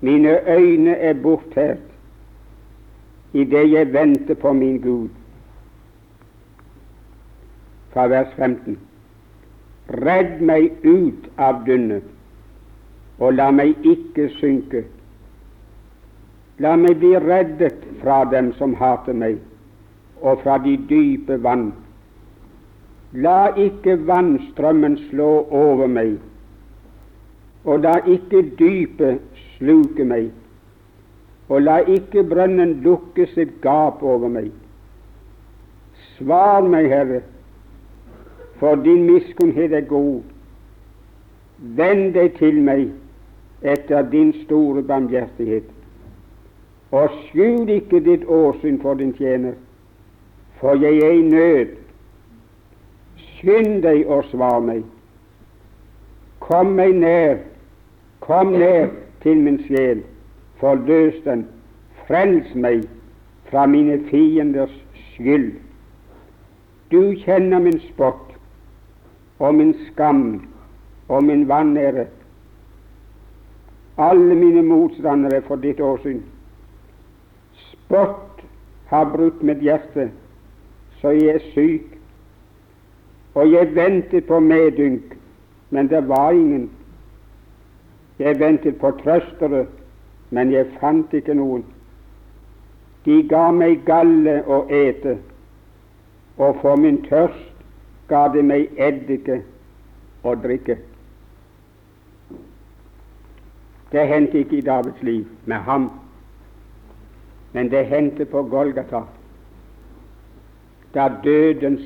[0.06, 1.92] mine øyne er bortført
[3.36, 5.10] idet jeg venter på min Gud.
[7.94, 8.78] Fra vers 15.
[9.90, 12.06] Redd meg ut av dynnet,
[13.20, 14.86] og la meg ikke synke.
[16.64, 19.42] La meg bli reddet fra dem som hater meg,
[20.22, 21.74] og fra de dype vann.
[23.14, 26.18] La ikke vannstrømmen slå over meg,
[27.64, 29.22] og la ikke dypet
[29.58, 30.32] sluke meg.
[31.50, 34.50] og la ikke brønnen lukke sitt gap over meg.
[36.18, 37.22] Svar meg, Herre,
[38.60, 40.24] for din miskunnhet er god.
[41.78, 42.88] Vend deg til meg
[43.62, 45.70] etter din store barmhjertighet,
[46.92, 49.56] og skjul ikke ditt åsyn for din tjener,
[50.60, 51.68] for jeg er i nød.
[53.18, 54.84] Skynd deg og svar meg.
[56.40, 57.38] Kom meg nær,
[58.20, 58.90] kom nær
[59.24, 60.04] til min sjel,
[60.62, 61.48] forløs den,
[62.08, 62.84] frels meg
[63.50, 64.74] fra mine fienders
[65.14, 65.54] skyld.
[66.92, 68.36] Du kjenner min spott
[69.40, 70.48] og min skam
[71.08, 72.06] og min vanære.
[73.98, 76.22] Alle mine motstandere for ditt åsyn.
[77.72, 78.44] Spott
[78.88, 80.10] har brutt mitt hjerte,
[81.02, 81.92] så jeg er syk.
[83.36, 85.18] Og jeg ventet på medynk,
[85.70, 86.70] men det var ingen.
[88.20, 89.66] Jeg ventet på trøstere,
[90.30, 91.66] men jeg fant ikke noen.
[93.06, 95.18] De ga meg galle å ete,
[96.38, 97.52] og for min tørst
[98.10, 99.42] ga de meg eddike
[100.24, 100.78] å drikke.
[103.92, 105.90] Det hendte ikke i Davids liv med ham,
[107.54, 109.06] men det hendte på Golgata,
[110.96, 111.82] da dødens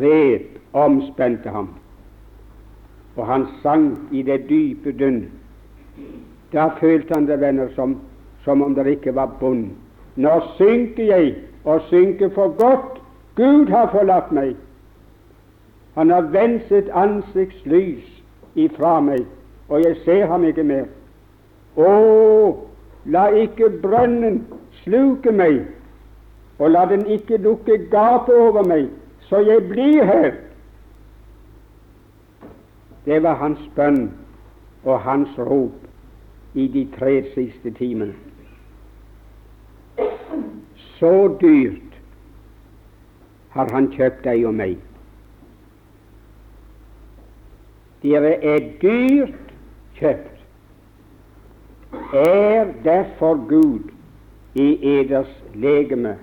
[0.00, 1.68] rep omspente ham,
[3.16, 5.24] og han sank i det dype dynn.
[6.52, 8.00] Da følte han det, venner, som,
[8.44, 9.72] som om det ikke var bunn.
[10.16, 11.34] Nå synker jeg,
[11.64, 13.00] og synker for godt.
[13.36, 14.56] Gud har forlatt meg.
[15.94, 18.04] Han har vendt sitt ansiktslys
[18.54, 19.24] ifra meg,
[19.68, 20.86] og jeg ser ham ikke mer.
[21.76, 21.90] Å,
[23.10, 24.44] la ikke brønnen
[24.82, 25.64] sluke meg,
[26.58, 28.88] og la den ikke dukke gap over meg,
[29.28, 30.32] så jeg blir her.
[33.04, 34.06] Det var hans bønn
[34.84, 38.14] og hans rop i de tre siste timene.
[40.98, 41.98] Så dyrt
[43.50, 44.78] har han kjøpt deg og meg.
[48.04, 49.52] Dere er dyrt
[49.98, 50.30] kjøpt.
[52.14, 53.90] Er derfor Gud
[54.54, 56.16] i eders legeme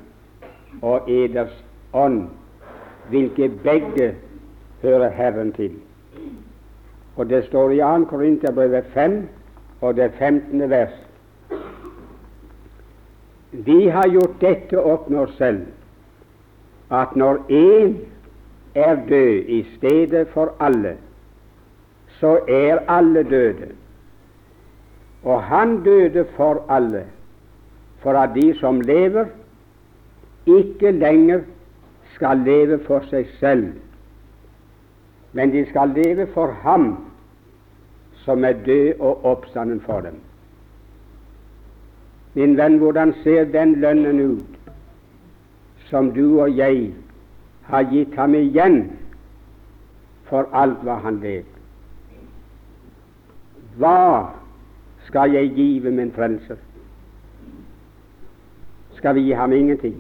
[0.82, 1.64] og eders
[1.94, 2.30] ånd,
[3.10, 4.16] hvilke begge
[4.82, 5.72] hører Herren til.
[7.16, 8.06] Og det står i 2.
[8.06, 9.28] Korinterbrevet 5
[9.82, 10.70] og det 15.
[10.70, 10.94] vers.
[13.52, 15.66] Vi har gjort dette opp med oss selv,
[16.92, 17.96] at når én
[18.76, 20.96] er død i stedet for alle,
[22.20, 23.68] så er alle døde.
[25.24, 27.06] Og han døde for alle,
[28.00, 29.26] for at de som lever,
[30.46, 31.42] ikke lenger
[32.16, 33.74] skal leve for seg selv,
[35.34, 36.98] men de skal leve for Ham
[38.24, 40.20] som er død og oppstanden for dem.
[42.34, 44.72] Min venn, hvordan ser den lønnen ut
[45.90, 46.94] som du og jeg
[47.64, 48.78] har gitt ham igjen
[50.30, 51.44] for alt hva han led?
[53.78, 54.32] Hva
[55.08, 56.56] skal jeg give min frelser?
[58.96, 59.98] Skal vi gi ham ingenting?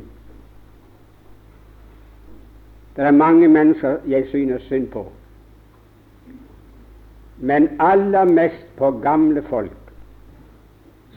[2.95, 5.05] Det er mange mennesker jeg synes synd på,
[7.37, 9.71] men aller mest på gamle folk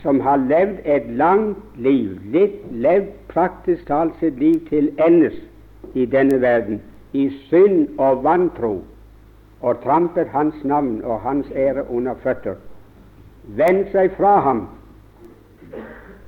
[0.05, 5.37] som har levd et langt liv, litt levd praktisk talt sitt liv til endes
[5.95, 6.83] i denne verden,
[7.13, 8.83] i synd og vantro
[9.65, 12.55] og trampet hans navn og hans ære under føtter,
[13.57, 14.67] vendt seg fra ham.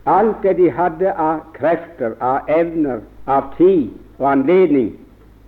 [0.07, 4.95] Alt det de hadde av krefter, av evner, av tid og anledning,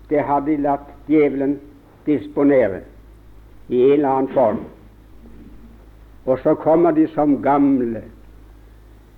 [0.08, 1.58] det hadde de latt djevelen
[2.06, 2.80] disponere
[3.68, 4.60] i en eller annen form.
[6.26, 8.02] Og så kommer de som gamle,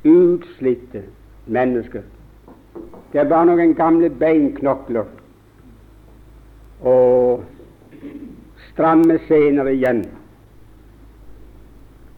[0.05, 1.03] utslitte
[1.47, 2.03] mennesker.
[3.12, 5.09] Det er bare noen gamle beinknokler
[6.81, 7.43] og
[8.71, 10.05] stramme senere igjen.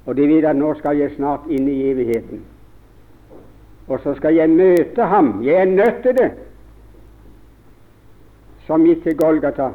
[0.06, 2.42] Og de vet at nå skal jeg snart inn i evigheten.
[3.88, 5.38] Og så skal jeg møte ham.
[5.44, 6.30] Jeg er nødt til det.
[8.66, 9.70] Som gikk til Golgata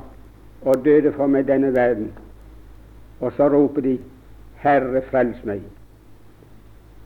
[0.61, 2.11] og døde for meg denne verden.
[3.19, 3.97] Og så roper de,
[4.63, 5.61] Herre, frels meg.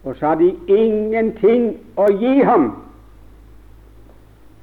[0.04, 2.72] Og så har de ingenting å gi ham.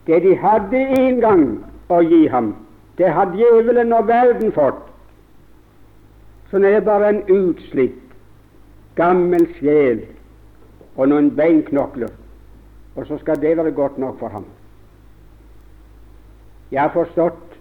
[0.06, 1.44] Det de hadde en gang
[1.92, 2.54] å gi ham,
[2.98, 4.80] det har djevelen og verden fått.
[6.50, 8.00] Så nå er bare en utslitt,
[8.96, 10.00] gammel sjel
[10.96, 12.10] og noen beinknokler,
[12.96, 14.48] og så skal det være godt nok for ham.
[16.70, 17.56] Jeg har forstått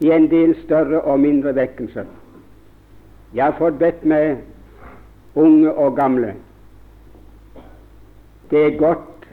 [0.00, 2.04] i en del større og mindre vekkelser.
[3.34, 4.36] Jeg har fått bedt med
[5.34, 6.34] unge og gamle
[8.50, 9.26] Det er godt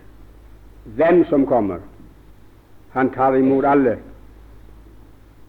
[0.96, 1.80] hvem som kommer.
[2.92, 3.98] Han tar imot alle.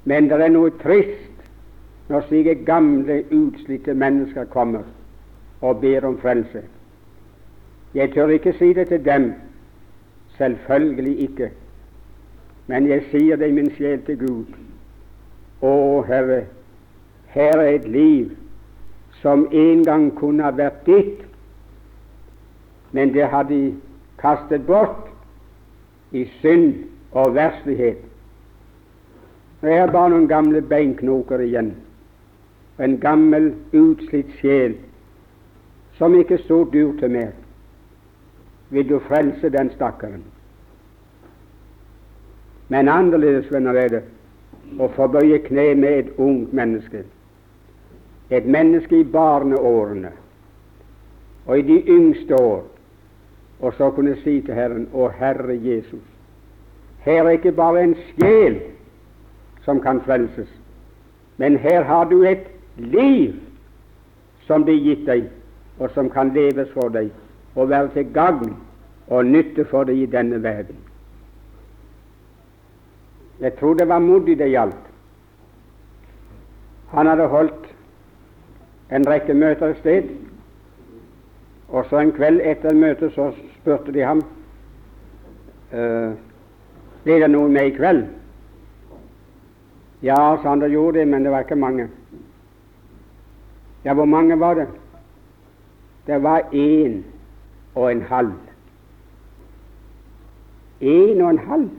[0.05, 1.45] Men det er noe trist
[2.11, 4.83] når slike gamle, utslitte mennesker kommer
[5.61, 6.65] og ber om frelse.
[7.95, 9.33] Jeg tør ikke si det til dem,
[10.37, 11.51] selvfølgelig ikke,
[12.71, 14.51] men jeg sier det i min sjel til Gud.
[15.67, 15.73] Å,
[16.07, 16.45] Herre,
[17.35, 18.31] her er et liv
[19.19, 21.25] som en gang kunne ha vært ditt,
[22.95, 23.75] men det har de
[24.23, 25.11] kastet bort
[26.15, 28.07] i synd og verslighet.
[29.67, 31.75] Jeg er bare noen gamle beinknoker igjen,
[32.79, 34.79] en gammel, utslitt sjel
[35.99, 37.35] som ikke står dur til mer.
[38.71, 40.30] Vil du frelse den stakkaren?
[42.71, 44.03] Men annerledes, venner, er det
[44.79, 47.03] å få bøye kne med et ungt menneske,
[48.31, 50.13] et menneske i barneårene.
[51.49, 52.63] Og i de yngste år,
[53.61, 56.05] og så kunne si til Herren, Å Herre Jesus,
[57.03, 58.61] her er ikke bare en sjel
[59.65, 60.49] som kan frelses,
[61.43, 63.35] men her har du et liv
[64.47, 65.27] som blir gitt deg
[65.81, 67.11] og som kan leves for deg
[67.57, 68.55] og være til gagn
[69.09, 70.77] og nytte for deg i denne verden.
[73.41, 74.91] Jeg tror det var modig det gjaldt.
[76.91, 77.69] Han hadde holdt
[78.91, 80.09] en rekke møter et sted,
[81.69, 83.31] og så en kveld etter møtet så
[83.61, 84.23] spurte de ham
[85.73, 86.11] uh,
[87.05, 88.03] ble det noe med i kveld.
[90.03, 91.89] Ja, sa han, det gjorde det, men det var ikke mange.
[93.85, 94.67] Ja, hvor mange var det?
[96.07, 97.03] Det var én
[97.75, 98.33] og en halv.
[100.81, 101.71] Én og en halv?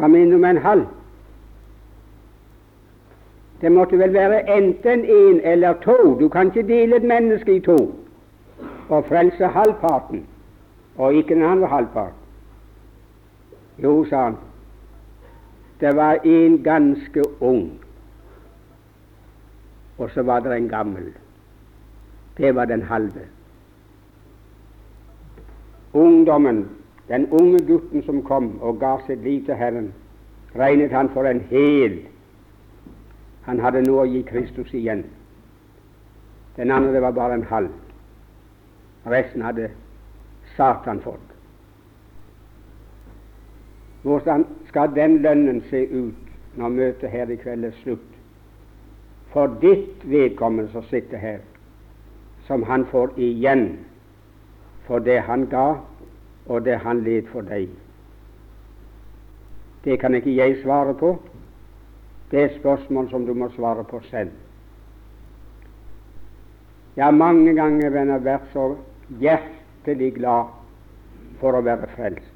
[0.00, 0.86] Hva mener du med en halv?
[3.60, 6.16] Det måtte vel være enten én eller to.
[6.20, 7.76] Du kan ikke dele et menneske i to
[8.88, 10.24] og frelse halvparten
[10.96, 12.16] og ikke den andre halvparten.
[13.82, 14.36] Jo, sa han,
[15.80, 17.80] det var en ganske ung
[20.00, 21.12] og så var det en gammel.
[22.36, 23.20] Det var den halve.
[25.92, 26.68] Ungdommen,
[27.10, 29.92] den unge gutten som kom og ga sitt liv til Herren,
[30.56, 31.98] regnet han for en hel.
[33.46, 35.04] Han hadde noe å gi Kristus igjen.
[36.56, 37.74] Den andre var bare en halv.
[39.10, 39.70] Resten hadde
[40.56, 41.26] Satan fått.
[44.02, 48.10] Hvordan skal den lønnen se ut når møtet her i kveld er slutt?
[49.32, 51.38] for ditt vedkommende som sitter her,
[52.46, 53.78] som han får igjen
[54.86, 55.78] for det han ga,
[56.50, 57.70] og det han led for deg.
[59.84, 61.14] Det kan ikke jeg svare på.
[62.30, 64.34] Det er spørsmål som du må svare på selv.
[66.96, 68.74] Jeg har mange ganger venner, vært så
[69.22, 70.50] hjertelig glad
[71.40, 72.26] for å være frelst.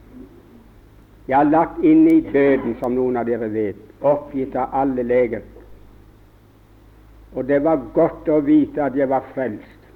[1.28, 5.44] Jeg har lagt inn i døden, som noen av dere vet, oppgitt av alle leger
[7.34, 9.88] og det var godt å vite at jeg var frelst,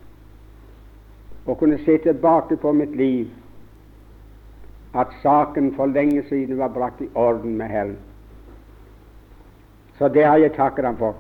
[1.47, 3.29] og kunne se tilbake på mitt liv,
[4.99, 7.97] at saken for lenge siden var brakt i orden med Herren.
[9.99, 11.15] Så det har jeg takket ham for.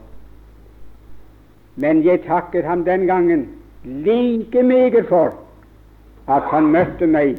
[1.77, 3.49] Men jeg takket ham den gangen
[3.85, 5.35] like meget for
[6.29, 7.39] at han møtte meg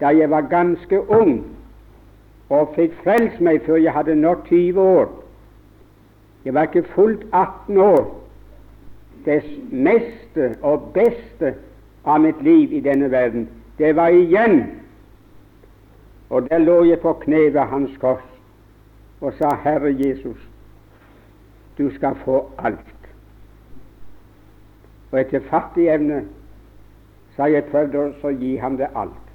[0.00, 1.44] da jeg var ganske ung,
[2.48, 5.08] og fikk frelst meg før jeg hadde nådd 20 år.
[6.44, 8.16] Jeg var ikke fullt 18 år.
[9.24, 11.54] Det meste og beste
[12.04, 13.48] av mitt liv i denne verden,
[13.78, 14.79] det var igjen.
[16.30, 18.26] Og der lå jeg på kne ved Hans kors
[19.20, 20.48] og sa, Herre Jesus,
[21.78, 22.94] du skal få alt.
[25.10, 26.22] Og etter fattig evne
[27.36, 29.26] sa jeg prøvd å gi ham det alt.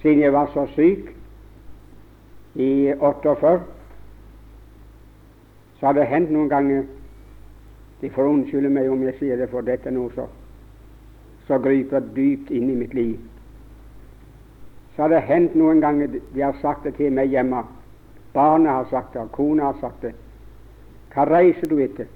[0.00, 1.12] Siden jeg var så syk
[2.54, 3.60] i 48
[5.76, 6.84] så har det hendt noen ganger
[8.00, 10.26] De får unnskylde meg om jeg sier det, for dette noe så,
[11.48, 13.16] så griper dypt inn i mitt liv.
[14.96, 17.62] Så har det hendt noen ganger de har sagt det til meg hjemme.
[18.32, 20.14] Barna har sagt det, kona har sagt det.
[21.12, 22.08] Hva reiser du etter?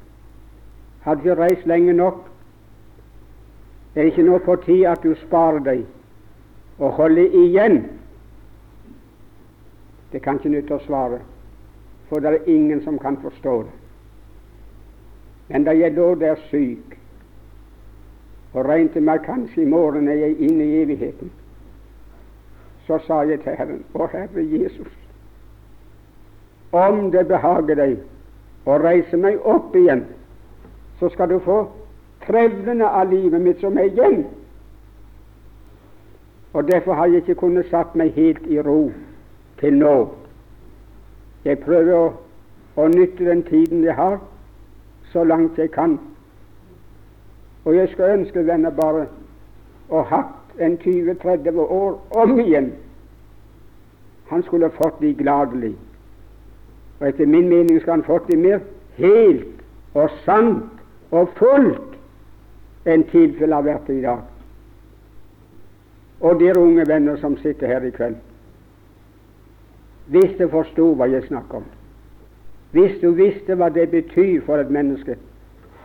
[1.04, 2.26] Har du ikke reist lenge nok?
[3.94, 5.84] Er det ikke nå på tide at du sparer deg
[6.78, 7.82] og holder igjen?
[10.12, 11.20] Det kan ikke nytte å svare
[12.10, 13.76] for det er ingen som kan forstå det.
[15.48, 16.96] Men da jeg lå der syk
[18.52, 21.30] og regnet meg kanskje i morgen er jeg inne i evigheten,
[22.90, 24.88] så sa jeg til Herren, Å Herre Jesus,
[26.72, 27.92] om det behager deg
[28.66, 30.02] å reise meg opp igjen,
[30.98, 31.60] så skal du få
[32.26, 34.24] trevlene av livet mitt som er igjen.
[36.50, 38.90] Og Derfor har jeg ikke kunnet satt meg helt i ro
[39.62, 39.94] til nå.
[41.46, 42.10] Jeg prøver å,
[42.74, 44.18] å nytte den tiden jeg har,
[45.14, 45.94] så langt jeg kan.
[47.64, 49.06] Og jeg skal ønske denne bare
[49.94, 52.72] å hatt en 20-30 år om igjen.
[54.30, 55.74] Han skulle fått de gladelig.
[57.00, 58.60] Og etter min mening skal han fått de mer
[58.96, 59.64] helt
[59.94, 61.96] og sant og fullt
[62.86, 64.22] enn tilfellet har vært i dag.
[66.20, 68.18] Og dere unge venner som sitter her i kveld,
[70.10, 71.66] hvis du forsto hva jeg snakker om,
[72.76, 75.16] hvis du visste hva det betyr for et menneske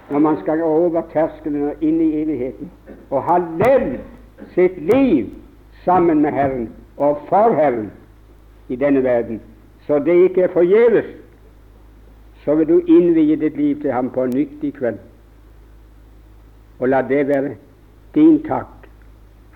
[0.09, 2.69] når man skal over terskelen og inn i evigheten
[3.09, 3.95] og ha levd
[4.53, 5.29] sitt liv
[5.83, 7.91] sammen med Herren og for Herren
[8.67, 9.41] i denne verden,
[9.87, 11.05] så det ikke er forgjeves,
[12.43, 14.97] så vil du innvie ditt liv til ham på nytt i kveld.
[16.79, 17.55] Og la det være
[18.15, 18.89] din takk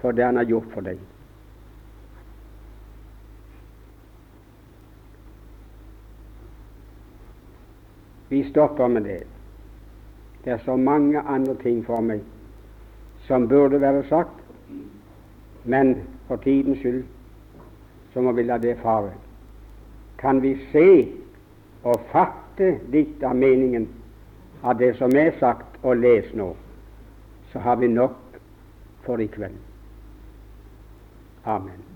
[0.02, 0.98] for det han har gjort for deg.
[8.30, 9.24] Vi stopper med det.
[10.46, 12.22] Det er så mange andre ting for meg
[13.28, 14.39] som burde være sagt,
[15.64, 15.96] men
[16.28, 17.04] for tidens skyld
[18.14, 19.12] så må vi la det fare.
[20.18, 21.08] Kan vi se
[21.84, 23.88] og fatte litt av meningen
[24.62, 26.52] av det som er sagt og lest nå,
[27.52, 28.40] så har vi nok
[29.06, 29.58] for i kveld.
[31.46, 31.89] Amen.